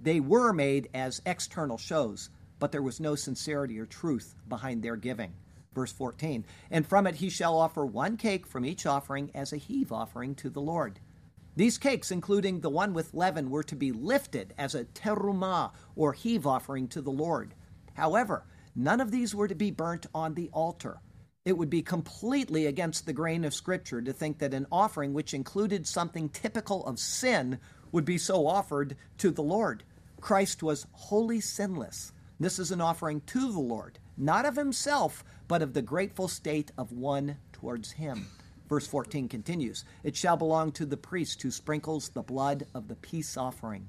[0.00, 4.96] They were made as external shows, but there was no sincerity or truth behind their
[4.96, 5.34] giving.
[5.76, 9.58] Verse 14 And from it he shall offer one cake from each offering as a
[9.58, 11.00] heave offering to the Lord.
[11.54, 16.14] These cakes, including the one with leaven, were to be lifted as a terumah, or
[16.14, 17.54] heave offering to the Lord.
[17.92, 20.98] However, none of these were to be burnt on the altar.
[21.44, 25.34] It would be completely against the grain of Scripture to think that an offering which
[25.34, 27.58] included something typical of sin
[27.92, 29.84] would be so offered to the Lord.
[30.22, 32.12] Christ was wholly sinless.
[32.40, 36.70] This is an offering to the Lord, not of himself, but of the grateful state
[36.76, 38.26] of one towards him.
[38.68, 42.96] Verse 14 continues It shall belong to the priest who sprinkles the blood of the
[42.96, 43.88] peace offering.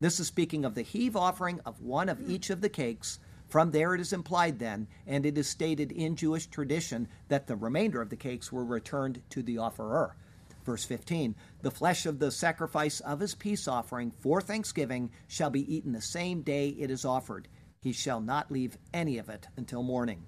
[0.00, 3.18] This is speaking of the heave offering of one of each of the cakes.
[3.48, 7.56] From there it is implied then, and it is stated in Jewish tradition, that the
[7.56, 10.16] remainder of the cakes were returned to the offerer.
[10.64, 15.74] Verse 15 The flesh of the sacrifice of his peace offering for thanksgiving shall be
[15.74, 17.48] eaten the same day it is offered.
[17.84, 20.24] He shall not leave any of it until morning.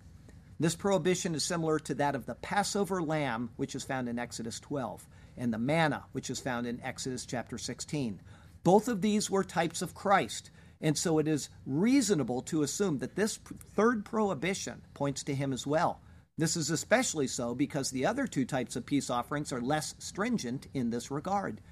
[0.61, 4.61] This prohibition is similar to that of the Passover lamb, which is found in Exodus
[4.61, 8.21] 12, and the manna, which is found in Exodus chapter 16.
[8.63, 10.51] Both of these were types of Christ,
[10.83, 13.39] and so it is reasonable to assume that this
[13.75, 16.03] third prohibition points to him as well.
[16.37, 20.67] This is especially so because the other two types of peace offerings are less stringent
[20.75, 21.63] in this regard.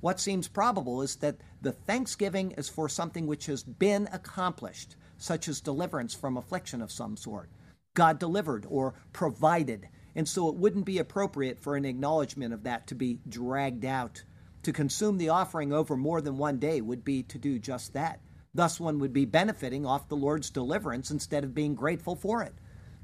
[0.00, 5.48] What seems probable is that the thanksgiving is for something which has been accomplished, such
[5.48, 7.48] as deliverance from affliction of some sort.
[7.94, 9.88] God delivered or provided.
[10.14, 14.22] And so it wouldn't be appropriate for an acknowledgement of that to be dragged out.
[14.64, 18.20] To consume the offering over more than one day would be to do just that.
[18.52, 22.52] Thus, one would be benefiting off the Lord's deliverance instead of being grateful for it.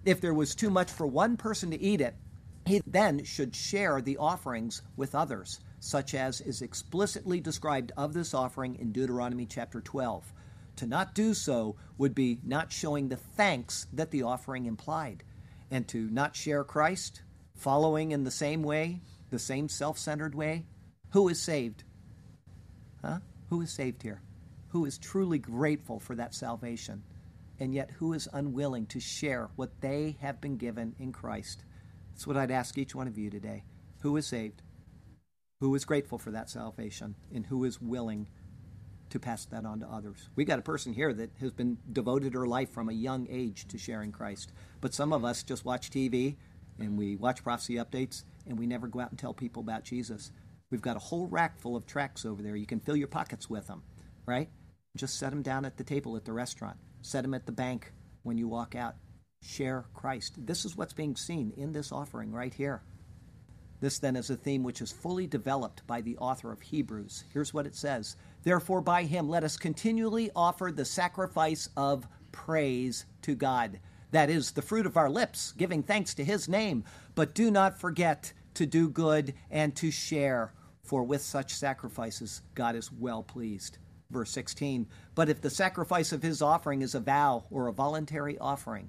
[0.05, 2.17] If there was too much for one person to eat it,
[2.67, 8.35] he then should share the offerings with others, such as is explicitly described of this
[8.35, 10.35] offering in Deuteronomy chapter 12.
[10.81, 15.25] To not do so would be not showing the thanks that the offering implied.
[15.71, 17.21] And to not share Christ,
[17.55, 20.65] following in the same way, the same self centered way,
[21.11, 21.85] who is saved?
[23.05, 23.19] Huh?
[23.51, 24.23] Who is saved here?
[24.69, 27.03] Who is truly grateful for that salvation?
[27.59, 31.63] And yet, who is unwilling to share what they have been given in Christ?
[32.13, 33.65] That's what I'd ask each one of you today.
[34.01, 34.63] Who is saved?
[35.61, 37.17] Who is grateful for that salvation?
[37.35, 38.29] And who is willing
[39.11, 40.29] to pass that on to others.
[40.37, 43.69] We got a person here that has been devoted her life from a young age
[43.69, 44.53] to sharing Christ.
[44.81, 46.37] But some of us just watch TV
[46.79, 50.33] and we watch prophecy updates and we never go out and tell people about Jesus.
[50.71, 52.57] We've got a whole rack full of tracts over there.
[52.57, 53.83] You can fill your pockets with them,
[54.27, 54.49] right?
[54.97, 56.77] Just set them down at the table at the restaurant.
[57.03, 57.93] Set them at the bank
[58.23, 58.97] when you walk out.
[59.43, 60.35] share Christ.
[60.37, 62.83] This is what's being seen in this offering right here.
[63.81, 67.25] This then is a theme which is fully developed by the author of Hebrews.
[67.33, 73.05] Here's what it says Therefore, by him, let us continually offer the sacrifice of praise
[73.23, 73.81] to God.
[74.13, 76.85] That is the fruit of our lips, giving thanks to his name.
[77.15, 82.75] But do not forget to do good and to share, for with such sacrifices God
[82.75, 83.79] is well pleased.
[84.11, 88.39] Verse 16 But if the sacrifice of his offering is a vow or a voluntary
[88.39, 88.89] offering,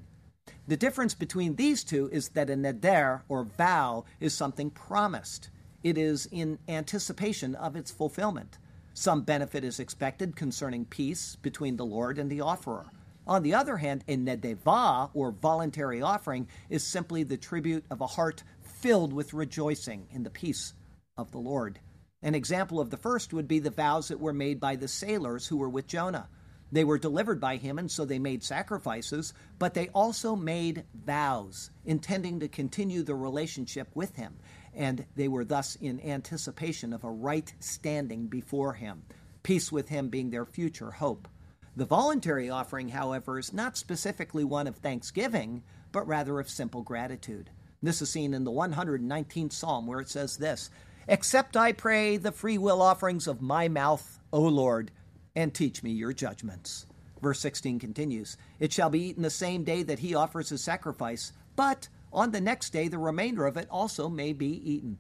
[0.68, 5.49] the difference between these two is that a neder, or vow, is something promised.
[5.84, 8.58] It is in anticipation of its fulfillment.
[8.94, 12.88] Some benefit is expected concerning peace between the Lord and the offerer.
[13.26, 18.08] On the other hand, a nedeva, or voluntary offering, is simply the tribute of a
[18.08, 20.74] heart filled with rejoicing in the peace
[21.18, 21.80] of the Lord.
[22.22, 25.48] An example of the first would be the vows that were made by the sailors
[25.48, 26.30] who were with Jonah.
[26.72, 31.70] They were delivered by him, and so they made sacrifices, but they also made vows,
[31.86, 34.38] intending to continue the relationship with him,
[34.76, 39.03] and they were thus in anticipation of a right standing before him,
[39.43, 41.28] peace with him being their future hope.
[41.76, 47.49] The voluntary offering, however, is not specifically one of thanksgiving, but rather of simple gratitude.
[47.82, 50.69] This is seen in the 119th Psalm, where it says this
[51.07, 54.91] Accept, I pray, the free will offerings of my mouth, O Lord,
[55.36, 56.86] and teach me your judgments.
[57.22, 61.34] Verse 16 continues It shall be eaten the same day that he offers his sacrifice,
[61.55, 64.97] but on the next day the remainder of it also may be eaten.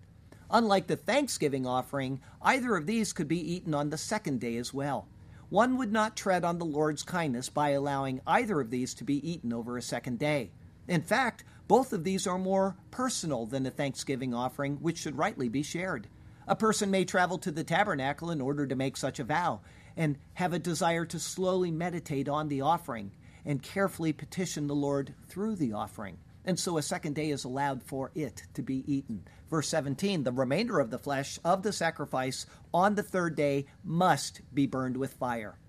[0.49, 4.73] Unlike the thanksgiving offering, either of these could be eaten on the second day as
[4.73, 5.07] well.
[5.49, 9.29] One would not tread on the Lord's kindness by allowing either of these to be
[9.29, 10.51] eaten over a second day.
[10.87, 15.47] In fact, both of these are more personal than the thanksgiving offering, which should rightly
[15.47, 16.07] be shared.
[16.47, 19.61] A person may travel to the tabernacle in order to make such a vow,
[19.95, 23.11] and have a desire to slowly meditate on the offering
[23.45, 26.17] and carefully petition the Lord through the offering.
[26.45, 29.27] And so a second day is allowed for it to be eaten.
[29.49, 34.41] Verse 17 The remainder of the flesh of the sacrifice on the third day must
[34.53, 35.59] be burned with fire.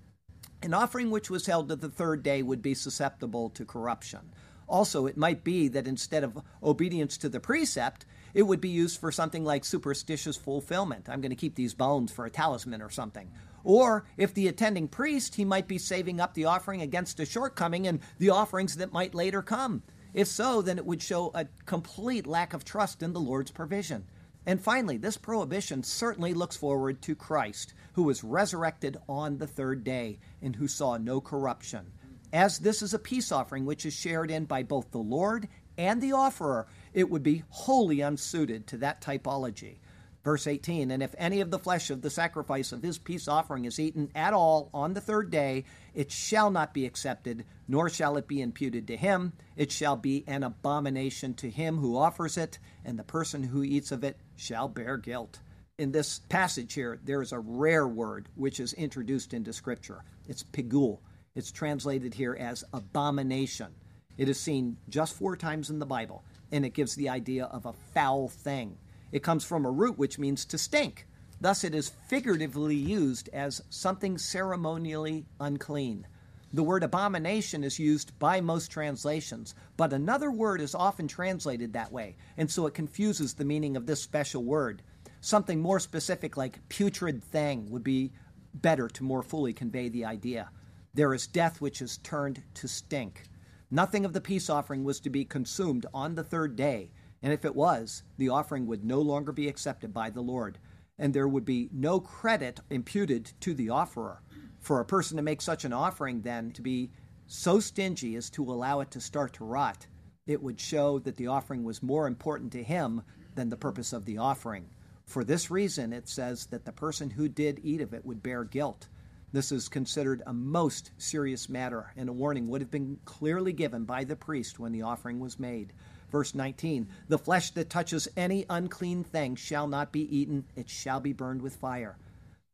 [0.63, 4.33] An offering which was held to the third day would be susceptible to corruption.
[4.69, 8.99] Also, it might be that instead of obedience to the precept, it would be used
[8.99, 11.09] for something like superstitious fulfillment.
[11.09, 13.31] I'm going to keep these bones for a talisman or something.
[13.65, 17.87] Or if the attending priest, he might be saving up the offering against a shortcoming
[17.87, 19.83] and the offerings that might later come.
[20.15, 24.05] If so, then it would show a complete lack of trust in the Lord's provision.
[24.45, 29.85] And finally, this prohibition certainly looks forward to Christ, who was resurrected on the third
[29.85, 31.93] day and who saw no corruption.
[32.33, 35.49] As this is a peace offering which is shared in by both the Lord
[35.79, 39.79] and the offerer, it would be wholly unsuited to that typology.
[40.25, 43.65] Verse 18 And if any of the flesh of the sacrifice of his peace offering
[43.65, 45.65] is eaten at all on the third day,
[45.95, 49.33] it shall not be accepted, nor shall it be imputed to him.
[49.57, 53.91] It shall be an abomination to him who offers it, and the person who eats
[53.91, 55.41] of it shall bear guilt.
[55.79, 60.05] In this passage here, there is a rare word which is introduced into Scripture.
[60.29, 61.01] It's pigul.
[61.35, 63.75] It's translated here as abomination.
[64.19, 67.67] It is seen just four times in the Bible, and it gives the idea of
[67.67, 68.77] a foul thing.
[69.13, 71.07] It comes from a root which means to stink.
[71.41, 76.07] Thus, it is figuratively used as something ceremonially unclean.
[76.55, 81.91] The word abomination is used by most translations, but another word is often translated that
[81.91, 84.83] way, and so it confuses the meaning of this special word.
[85.21, 88.13] Something more specific like putrid thing would be
[88.55, 90.51] better to more fully convey the idea.
[90.95, 93.23] There is death which is turned to stink.
[93.71, 96.91] Nothing of the peace offering was to be consumed on the third day,
[97.23, 100.59] and if it was, the offering would no longer be accepted by the Lord,
[100.99, 104.21] and there would be no credit imputed to the offerer.
[104.61, 106.91] For a person to make such an offering, then, to be
[107.27, 109.87] so stingy as to allow it to start to rot,
[110.27, 113.03] it would show that the offering was more important to him
[113.35, 114.69] than the purpose of the offering.
[115.05, 118.45] For this reason, it says that the person who did eat of it would bear
[118.45, 118.89] guilt.
[119.33, 123.85] This is considered a most serious matter, and a warning would have been clearly given
[123.85, 125.73] by the priest when the offering was made.
[126.13, 131.01] Verse 19 The flesh that touches any unclean thing shall not be eaten, it shall
[131.01, 131.97] be burned with fire.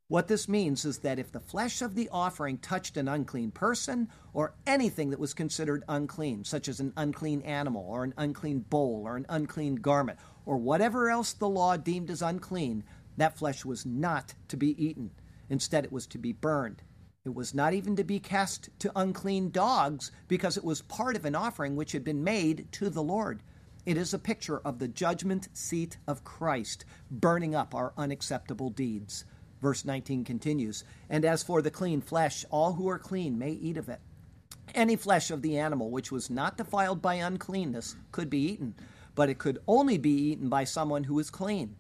[0.07, 4.09] What this means is that if the flesh of the offering touched an unclean person
[4.33, 9.03] or anything that was considered unclean, such as an unclean animal or an unclean bowl
[9.05, 12.85] or an unclean garment, or whatever else the law deemed as unclean,
[13.19, 15.11] that flesh was not to be eaten.
[15.51, 16.81] Instead, it was to be burned.
[17.27, 21.27] It was not even to be cast to unclean dogs because it was part of
[21.27, 23.43] an offering which had been made to the Lord.
[23.89, 29.25] It is a picture of the judgment seat of Christ burning up our unacceptable deeds.
[29.63, 33.79] Verse 19 continues And as for the clean flesh, all who are clean may eat
[33.79, 34.01] of it.
[34.75, 38.75] any flesh of the animal which was not defiled by uncleanness could be eaten,
[39.15, 41.75] but it could only be eaten by someone who was clean.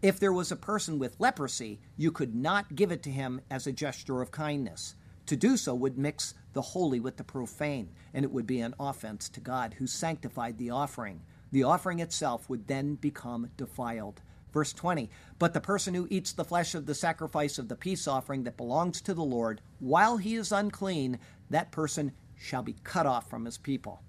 [0.00, 3.66] If there was a person with leprosy, you could not give it to him as
[3.66, 4.94] a gesture of kindness.
[5.26, 8.74] To do so would mix the holy with the profane, and it would be an
[8.80, 11.20] offense to God, who sanctified the offering.
[11.52, 14.20] The offering itself would then become defiled.
[14.52, 18.06] Verse 20 But the person who eats the flesh of the sacrifice of the peace
[18.06, 23.06] offering that belongs to the Lord, while he is unclean, that person shall be cut
[23.06, 24.02] off from his people.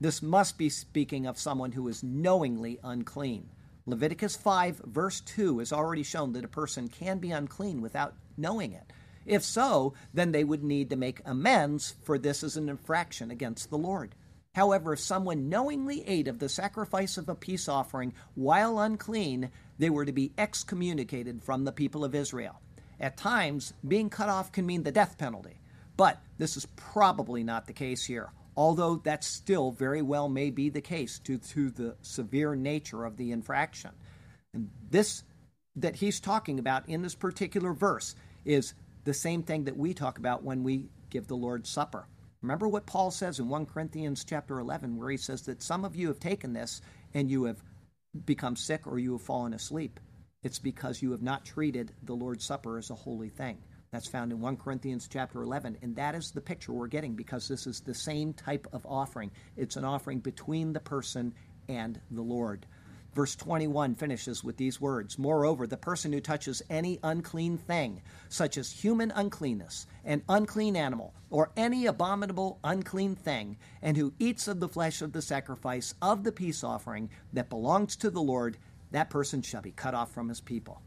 [0.00, 3.48] This must be speaking of someone who is knowingly unclean.
[3.86, 8.72] Leviticus 5, verse 2, has already shown that a person can be unclean without knowing
[8.72, 8.92] it.
[9.24, 13.70] If so, then they would need to make amends, for this is an infraction against
[13.70, 14.14] the Lord.
[14.54, 19.88] However, if someone knowingly ate of the sacrifice of a peace offering while unclean, they
[19.88, 22.60] were to be excommunicated from the people of Israel.
[23.00, 25.58] At times, being cut off can mean the death penalty,
[25.96, 30.68] but this is probably not the case here, although that still very well may be
[30.68, 33.92] the case due to the severe nature of the infraction.
[34.52, 35.24] And this
[35.76, 38.74] that he's talking about in this particular verse is
[39.04, 42.06] the same thing that we talk about when we give the Lord's Supper.
[42.42, 45.94] Remember what Paul says in 1 Corinthians chapter 11 where he says that some of
[45.94, 46.82] you have taken this
[47.14, 47.62] and you have
[48.26, 50.00] become sick or you have fallen asleep.
[50.42, 53.58] It's because you have not treated the Lord's Supper as a holy thing.
[53.92, 57.46] That's found in 1 Corinthians chapter 11 and that is the picture we're getting because
[57.46, 59.30] this is the same type of offering.
[59.56, 61.34] It's an offering between the person
[61.68, 62.66] and the Lord.
[63.14, 68.00] Verse 21 finishes with these words Moreover, the person who touches any unclean thing,
[68.30, 74.48] such as human uncleanness, an unclean animal, or any abominable unclean thing, and who eats
[74.48, 78.56] of the flesh of the sacrifice of the peace offering that belongs to the Lord,
[78.92, 80.80] that person shall be cut off from his people.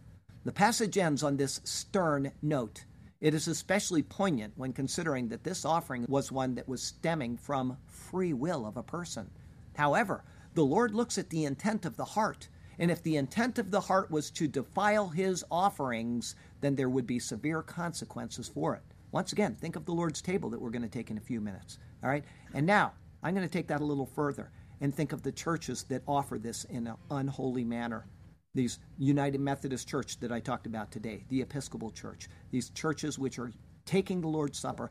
[0.45, 2.85] The passage ends on this stern note.
[3.21, 7.77] It is especially poignant when considering that this offering was one that was stemming from
[7.87, 9.29] free will of a person.
[9.75, 10.23] However,
[10.55, 12.47] the Lord looks at the intent of the heart.
[12.79, 17.07] And if the intent of the heart was to defile his offerings, then there would
[17.07, 18.81] be severe consequences for it.
[19.11, 21.39] Once again, think of the Lord's table that we're going to take in a few
[21.39, 21.77] minutes.
[22.03, 22.25] All right?
[22.53, 22.93] And now,
[23.23, 24.51] I'm going to take that a little further
[24.81, 28.05] and think of the churches that offer this in an unholy manner.
[28.53, 33.39] These United Methodist Church that I talked about today, the Episcopal Church, these churches which
[33.39, 33.51] are
[33.85, 34.89] taking the Lord's Supper,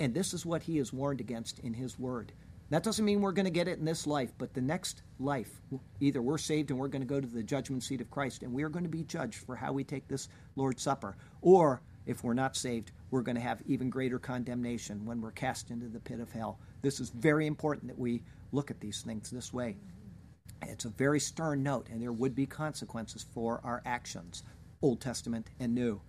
[0.00, 2.32] and this is what he is warned against in his word.
[2.70, 5.50] That doesn't mean we're going to get it in this life, but the next life,
[6.00, 8.52] either we're saved and we're going to go to the judgment seat of Christ and
[8.52, 11.16] we are going to be judged for how we take this Lord's Supper.
[11.40, 15.70] Or if we're not saved, we're going to have even greater condemnation when we're cast
[15.70, 16.58] into the pit of hell.
[16.82, 19.76] This is very important that we look at these things this way.
[20.62, 24.42] It's a very stern note, and there would be consequences for our actions,
[24.82, 26.00] Old Testament and New.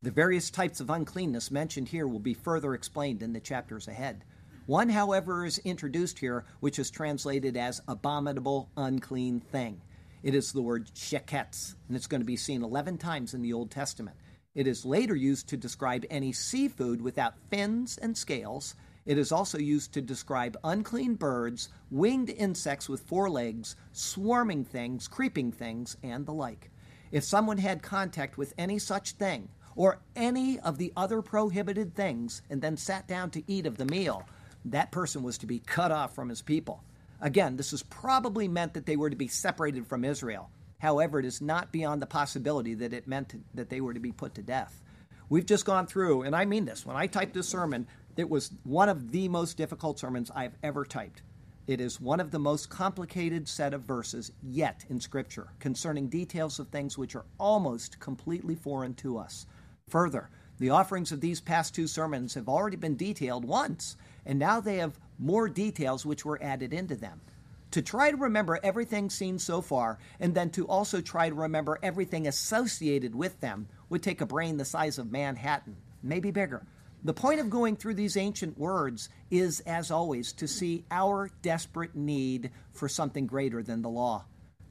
[0.00, 4.24] The various types of uncleanness mentioned here will be further explained in the chapters ahead.
[4.68, 9.80] One, however, is introduced here, which is translated as abominable, unclean thing.
[10.22, 13.54] It is the word sheketz, and it's going to be seen 11 times in the
[13.54, 14.18] Old Testament.
[14.54, 18.74] It is later used to describe any seafood without fins and scales.
[19.06, 25.08] It is also used to describe unclean birds, winged insects with four legs, swarming things,
[25.08, 26.70] creeping things, and the like.
[27.10, 32.42] If someone had contact with any such thing, or any of the other prohibited things,
[32.50, 34.26] and then sat down to eat of the meal,
[34.66, 36.82] that person was to be cut off from his people.
[37.20, 40.50] Again, this is probably meant that they were to be separated from Israel.
[40.78, 44.12] However, it is not beyond the possibility that it meant that they were to be
[44.12, 44.80] put to death.
[45.28, 47.86] We've just gone through, and I mean this, when I typed this sermon,
[48.16, 51.22] it was one of the most difficult sermons I've ever typed.
[51.66, 56.58] It is one of the most complicated set of verses yet in Scripture concerning details
[56.58, 59.46] of things which are almost completely foreign to us.
[59.88, 63.96] Further, the offerings of these past two sermons have already been detailed once,
[64.28, 67.20] and now they have more details which were added into them.
[67.72, 71.78] To try to remember everything seen so far, and then to also try to remember
[71.82, 76.66] everything associated with them, would take a brain the size of Manhattan, maybe bigger.
[77.04, 81.94] The point of going through these ancient words is, as always, to see our desperate
[81.94, 84.24] need for something greater than the law.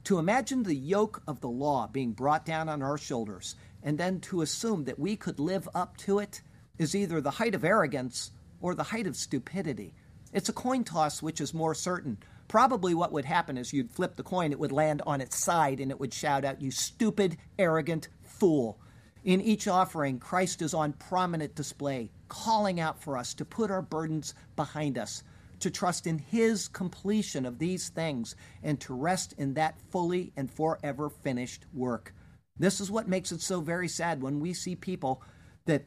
[0.04, 4.20] To imagine the yoke of the law being brought down on our shoulders and then
[4.20, 6.42] to assume that we could live up to it
[6.78, 8.30] is either the height of arrogance
[8.60, 9.94] or the height of stupidity.
[10.32, 12.18] It's a coin toss which is more certain.
[12.48, 15.80] Probably what would happen is you'd flip the coin, it would land on its side,
[15.80, 18.78] and it would shout out, You stupid, arrogant fool.
[19.24, 23.82] In each offering, Christ is on prominent display, calling out for us to put our
[23.82, 25.22] burdens behind us,
[25.60, 30.50] to trust in His completion of these things, and to rest in that fully and
[30.50, 32.14] forever finished work.
[32.58, 35.22] This is what makes it so very sad when we see people
[35.66, 35.84] that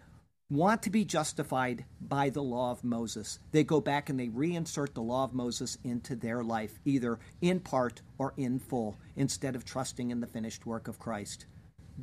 [0.52, 3.39] want to be justified by the law of Moses.
[3.54, 7.62] They go back and they reinsert the law of Moses into their life, either in
[7.62, 11.45] part or in full, instead of trusting in the finished work of Christ.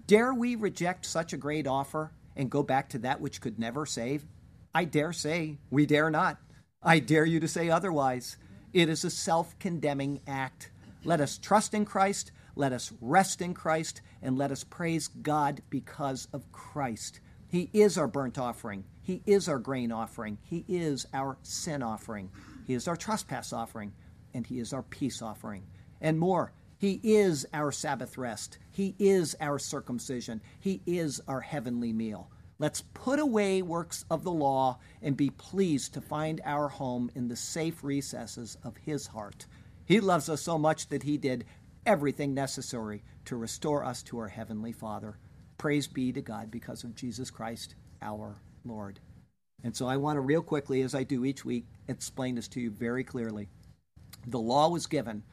[0.07, 3.85] Dare we reject such a great offer and go back to that which could never
[3.85, 4.25] save?
[4.75, 6.39] I dare say we dare not.
[6.83, 8.39] I dare you to say otherwise.
[8.73, 10.71] It is a self condemning act.
[11.05, 15.61] Let us trust in Christ, let us rest in Christ, and let us praise God
[15.69, 17.21] because of Christ.
[17.49, 18.85] He is our burnt offering.
[19.03, 20.39] He is our grain offering.
[20.43, 22.31] He is our sin offering.
[22.67, 23.93] He is our trespass offering.
[24.35, 25.65] And He is our peace offering.
[26.01, 28.59] And more, He is our Sabbath rest.
[28.71, 30.43] He is our circumcision.
[30.61, 32.31] He is our heavenly meal.
[32.59, 37.29] Let's put away works of the law and be pleased to find our home in
[37.29, 39.47] the safe recesses of His heart.
[39.87, 41.47] He loves us so much that He did
[41.87, 45.17] everything necessary to restore us to our Heavenly Father.
[45.59, 49.01] Praise be to God because of Jesus Christ, our Lord.
[49.65, 52.61] And so I want to, real quickly, as I do each week, explain this to
[52.61, 53.49] you very clearly.
[54.29, 55.25] The law was given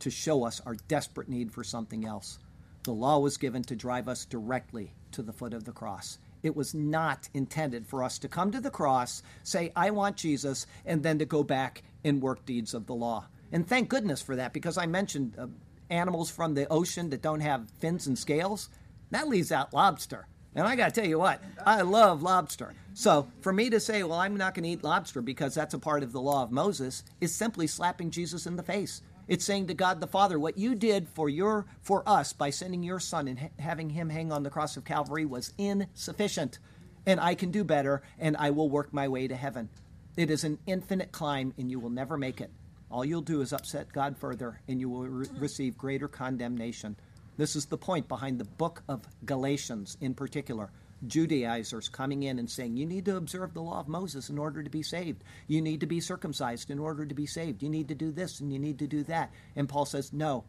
[0.00, 2.38] to show us our desperate need for something else.
[2.84, 6.18] The law was given to drive us directly to the foot of the cross.
[6.42, 10.66] It was not intended for us to come to the cross, say, I want Jesus,
[10.84, 13.26] and then to go back and work deeds of the law.
[13.52, 15.46] And thank goodness for that, because I mentioned uh,
[15.88, 18.68] animals from the ocean that don't have fins and scales.
[19.12, 20.26] That leaves out lobster.
[20.54, 22.74] And I got to tell you what, I love lobster.
[22.94, 25.78] So for me to say, well, I'm not going to eat lobster because that's a
[25.78, 29.00] part of the law of Moses, is simply slapping Jesus in the face.
[29.28, 32.82] It's saying to God the Father, what you did for your for us by sending
[32.82, 36.58] your Son and ha- having him hang on the cross of Calvary was insufficient,
[37.06, 39.70] and I can do better, and I will work my way to heaven.
[40.16, 42.50] It is an infinite climb, and you will never make it.
[42.90, 46.96] All you'll do is upset God further, and you will re- receive greater condemnation.
[47.42, 50.70] This is the point behind the book of Galatians in particular.
[51.08, 54.62] Judaizers coming in and saying, You need to observe the law of Moses in order
[54.62, 55.24] to be saved.
[55.48, 57.60] You need to be circumcised in order to be saved.
[57.60, 59.32] You need to do this and you need to do that.
[59.56, 60.44] And Paul says, No.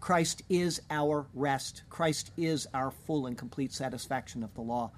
[0.00, 1.84] Christ is our rest.
[1.88, 4.92] Christ is our full and complete satisfaction of the law.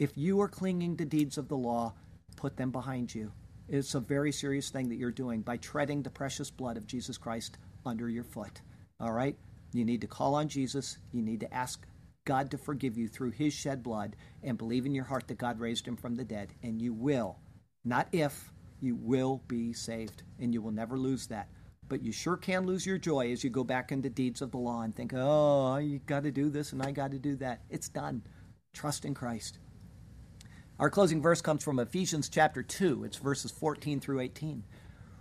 [0.00, 1.94] If you are clinging to deeds of the law,
[2.34, 3.30] put them behind you.
[3.68, 7.16] It's a very serious thing that you're doing by treading the precious blood of Jesus
[7.16, 8.62] Christ under your foot.
[8.98, 9.36] All right?
[9.72, 10.98] You need to call on Jesus.
[11.12, 11.86] You need to ask
[12.24, 15.60] God to forgive you through his shed blood and believe in your heart that God
[15.60, 16.52] raised him from the dead.
[16.62, 17.38] And you will,
[17.84, 20.22] not if, you will be saved.
[20.38, 21.48] And you will never lose that.
[21.88, 24.58] But you sure can lose your joy as you go back into deeds of the
[24.58, 27.62] law and think, oh, you got to do this and I got to do that.
[27.70, 28.22] It's done.
[28.74, 29.58] Trust in Christ.
[30.78, 33.04] Our closing verse comes from Ephesians chapter 2.
[33.04, 34.64] It's verses 14 through 18.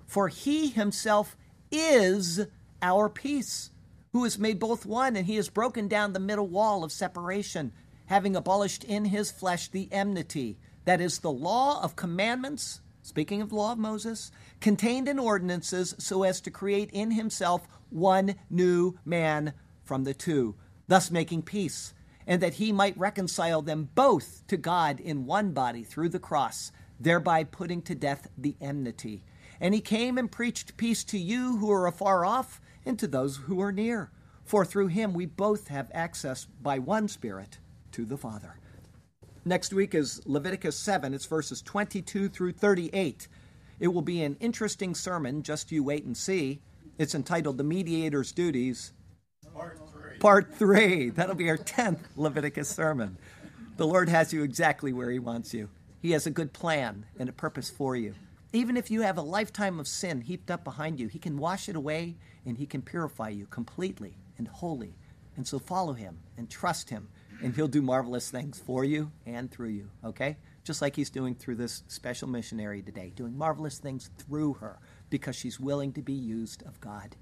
[0.06, 1.38] For he himself
[1.72, 2.46] is
[2.82, 3.72] our peace
[4.18, 7.72] who has made both one, and he has broken down the middle wall of separation,
[8.08, 13.50] having abolished in his flesh the enmity, that is, the law of commandments, speaking of
[13.50, 18.98] the law of Moses, contained in ordinances, so as to create in himself one new
[19.06, 19.54] man
[19.84, 20.56] from the two,
[20.88, 21.94] thus making peace,
[22.26, 26.72] and that he might reconcile them both to God in one body through the cross,
[27.00, 29.24] thereby putting to death the enmity.
[29.62, 33.38] And he came and preached peace to you who are afar off and to those
[33.38, 34.10] who are near.
[34.46, 37.60] For through him we both have access by one Spirit
[37.92, 38.56] to the Father.
[39.44, 43.28] Next week is Leviticus 7, it's verses 22 through 38.
[43.80, 46.62] It will be an interesting sermon, just you wait and see.
[46.98, 48.94] It's entitled The Mediator's Duties.
[49.54, 50.18] Part three.
[50.18, 51.10] Part 3.
[51.12, 53.18] That'll be our 10th Leviticus sermon.
[53.78, 55.70] The Lord has you exactly where He wants you.
[56.02, 58.16] He has a good plan and a purpose for you.
[58.58, 61.70] Even if you have a lifetime of sin heaped up behind you, He can wash
[61.70, 64.96] it away and He can purify you completely and holy.
[65.36, 67.08] And so follow Him and trust Him,
[67.44, 70.38] and He'll do marvelous things for you and through you, okay?
[70.64, 74.80] Just like He's doing through this special missionary today, doing marvelous things through her
[75.12, 77.16] because she's willing to be used of God.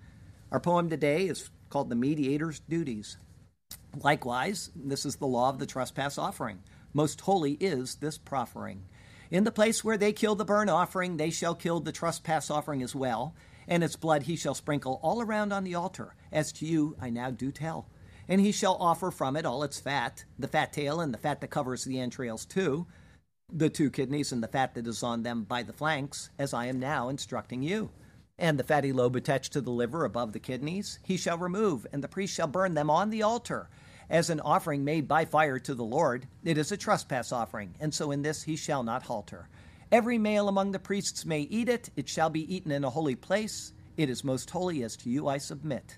[0.53, 3.17] Our poem today is called The Mediator's Duties.
[4.01, 6.59] Likewise, this is the law of the trespass offering.
[6.93, 8.86] Most holy is this proffering.
[9.36, 12.81] In the place where they kill the burnt offering, they shall kill the trespass offering
[12.81, 13.36] as well,
[13.67, 16.15] and its blood he shall sprinkle all around on the altar.
[16.31, 17.89] As to you, I now do tell.
[18.29, 21.41] And he shall offer from it all its fat, the fat tail and the fat
[21.41, 22.88] that covers the entrails too,
[23.51, 26.67] the two kidneys and the fat that is on them by the flanks, as I
[26.67, 27.91] am now instructing you.
[28.39, 32.01] And the fatty lobe attached to the liver above the kidneys, he shall remove, and
[32.01, 33.67] the priest shall burn them on the altar
[34.10, 36.28] as an offering made by fire to the Lord.
[36.43, 39.49] It is a trespass offering, and so in this he shall not halter.
[39.91, 41.89] Every male among the priests may eat it.
[41.95, 43.74] It shall be eaten in a holy place.
[43.97, 45.97] It is most holy, as to you I submit.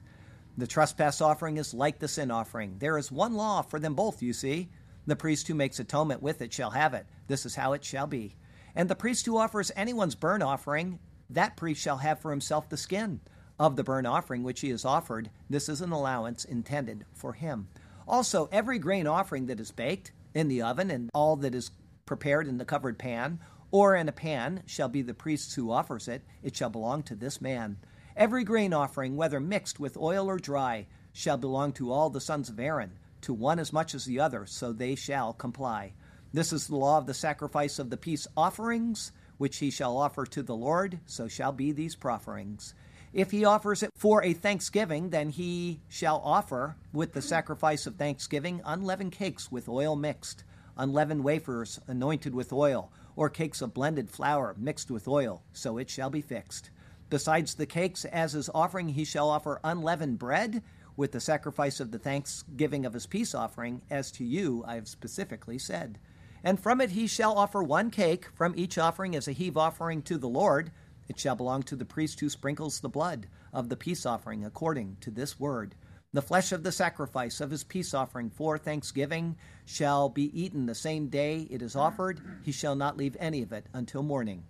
[0.57, 2.77] The trespass offering is like the sin offering.
[2.79, 4.69] There is one law for them both, you see.
[5.05, 7.05] The priest who makes atonement with it shall have it.
[7.27, 8.35] This is how it shall be.
[8.75, 10.99] And the priest who offers anyone's burnt offering,
[11.29, 13.21] that priest shall have for himself the skin
[13.59, 15.29] of the burnt offering which he has offered.
[15.49, 17.67] This is an allowance intended for him.
[18.07, 21.71] Also, every grain offering that is baked in the oven and all that is
[22.05, 23.39] prepared in the covered pan
[23.69, 26.23] or in a pan shall be the priest's who offers it.
[26.41, 27.77] It shall belong to this man.
[28.15, 32.49] Every grain offering, whether mixed with oil or dry, shall belong to all the sons
[32.49, 35.93] of Aaron, to one as much as the other, so they shall comply.
[36.33, 40.25] This is the law of the sacrifice of the peace offerings, which he shall offer
[40.25, 42.73] to the Lord, so shall be these profferings.
[43.17, 47.95] If he offers it for a thanksgiving, then he shall offer with the sacrifice of
[47.95, 50.43] thanksgiving unleavened cakes with oil mixed,
[50.77, 55.89] unleavened wafers anointed with oil, or cakes of blended flour mixed with oil, so it
[55.89, 56.69] shall be fixed.
[57.09, 60.61] Besides the cakes, as his offering, he shall offer unleavened bread
[60.95, 64.87] with the sacrifice of the thanksgiving of his peace offering, as to you I have
[64.87, 65.97] specifically said.
[66.43, 70.03] And from it he shall offer one cake from each offering as a heave offering
[70.03, 70.71] to the Lord.
[71.07, 74.97] It shall belong to the priest who sprinkles the blood of the peace offering according
[75.01, 75.75] to this word.
[76.13, 79.35] The flesh of the sacrifice of his peace offering for thanksgiving
[79.65, 82.21] shall be eaten the same day it is offered.
[82.43, 84.43] He shall not leave any of it until morning.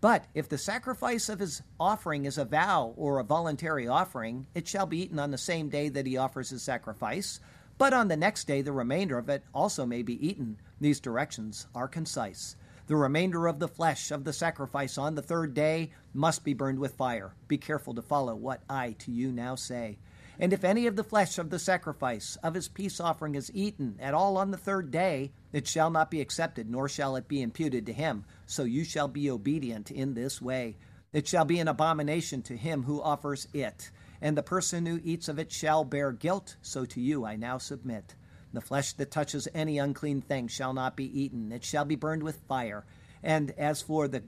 [0.00, 4.66] But if the sacrifice of his offering is a vow or a voluntary offering, it
[4.66, 7.38] shall be eaten on the same day that he offers his sacrifice.
[7.78, 10.58] But on the next day, the remainder of it also may be eaten.
[10.80, 12.56] These directions are concise.
[12.92, 16.78] The remainder of the flesh of the sacrifice on the third day must be burned
[16.78, 17.34] with fire.
[17.48, 19.96] Be careful to follow what I to you now say.
[20.38, 23.96] And if any of the flesh of the sacrifice of his peace offering is eaten
[23.98, 27.40] at all on the third day, it shall not be accepted, nor shall it be
[27.40, 28.26] imputed to him.
[28.44, 30.76] So you shall be obedient in this way.
[31.14, 33.90] It shall be an abomination to him who offers it,
[34.20, 36.56] and the person who eats of it shall bear guilt.
[36.60, 38.16] So to you I now submit.
[38.52, 42.22] The flesh that touches any unclean thing shall not be eaten, it shall be burned
[42.22, 42.84] with fire.
[43.22, 44.22] And as for the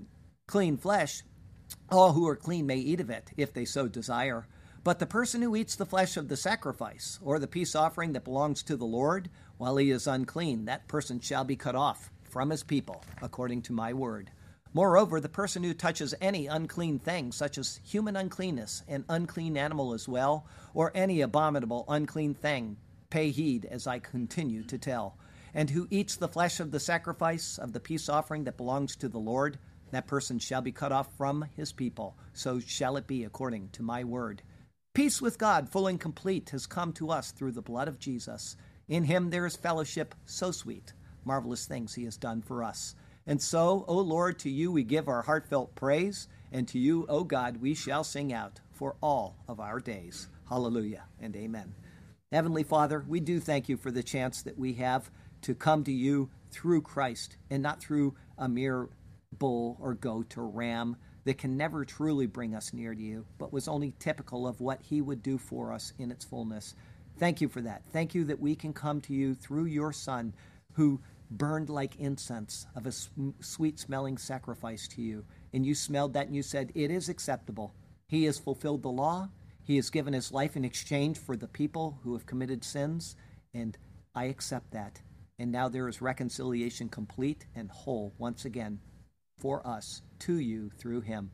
[0.46, 1.22] clean flesh,
[1.90, 4.46] all who are clean may eat of it, if they so desire.
[4.82, 8.24] But the person who eats the flesh of the sacrifice, or the peace offering that
[8.24, 12.50] belongs to the Lord, while he is unclean, that person shall be cut off from
[12.50, 14.30] his people, according to my word.
[14.74, 19.94] Moreover, the person who touches any unclean thing, such as human uncleanness, an unclean animal
[19.94, 22.76] as well, or any abominable unclean thing,
[23.14, 25.16] pay heed as I continue to tell.
[25.54, 29.08] And who eats the flesh of the sacrifice of the peace offering that belongs to
[29.08, 29.56] the Lord,
[29.92, 32.16] that person shall be cut off from his people.
[32.32, 34.42] So shall it be according to my word.
[34.94, 38.56] Peace with God, full and complete, has come to us through the blood of Jesus.
[38.88, 40.92] In him there is fellowship so sweet,
[41.24, 42.96] marvelous things he has done for us.
[43.28, 47.22] And so, O Lord, to you we give our heartfelt praise, and to you, O
[47.22, 50.26] God, we shall sing out for all of our days.
[50.48, 51.74] Hallelujah and amen.
[52.34, 55.08] Heavenly Father, we do thank you for the chance that we have
[55.42, 58.88] to come to you through Christ and not through a mere
[59.38, 63.52] bull or goat or ram that can never truly bring us near to you, but
[63.52, 66.74] was only typical of what He would do for us in its fullness.
[67.20, 67.84] Thank you for that.
[67.92, 70.34] Thank you that we can come to you through your Son,
[70.72, 72.92] who burned like incense of a
[73.44, 75.24] sweet smelling sacrifice to you.
[75.52, 77.76] And you smelled that and you said, It is acceptable.
[78.08, 79.28] He has fulfilled the law.
[79.64, 83.16] He has given his life in exchange for the people who have committed sins.
[83.52, 83.76] And
[84.14, 85.00] I accept that.
[85.38, 88.80] And now there is reconciliation complete and whole once again
[89.38, 91.30] for us to you through him.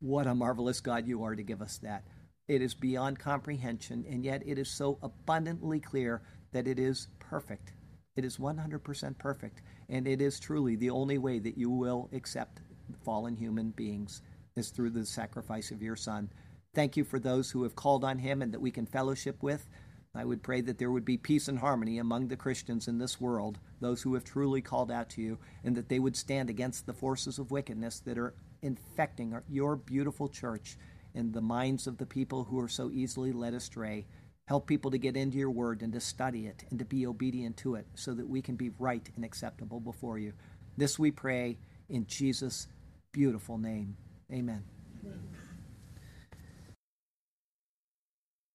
[0.00, 2.04] What a marvelous God you are to give us that.
[2.48, 7.72] It is beyond comprehension, and yet it is so abundantly clear that it is perfect.
[8.16, 12.60] It is 100% perfect, and it is truly the only way that you will accept
[13.04, 14.22] fallen human beings
[14.56, 16.30] is through the sacrifice of your Son.
[16.74, 19.68] Thank you for those who have called on him and that we can fellowship with.
[20.14, 23.20] I would pray that there would be peace and harmony among the Christians in this
[23.20, 26.86] world, those who have truly called out to you, and that they would stand against
[26.86, 30.76] the forces of wickedness that are infecting your beautiful church
[31.14, 34.06] and the minds of the people who are so easily led astray.
[34.48, 37.56] Help people to get into your word and to study it and to be obedient
[37.58, 40.32] to it so that we can be right and acceptable before you.
[40.76, 41.58] This we pray
[41.88, 42.66] in Jesus'
[43.12, 43.96] beautiful name.
[44.30, 44.64] Amen.
[45.02, 45.41] Amen.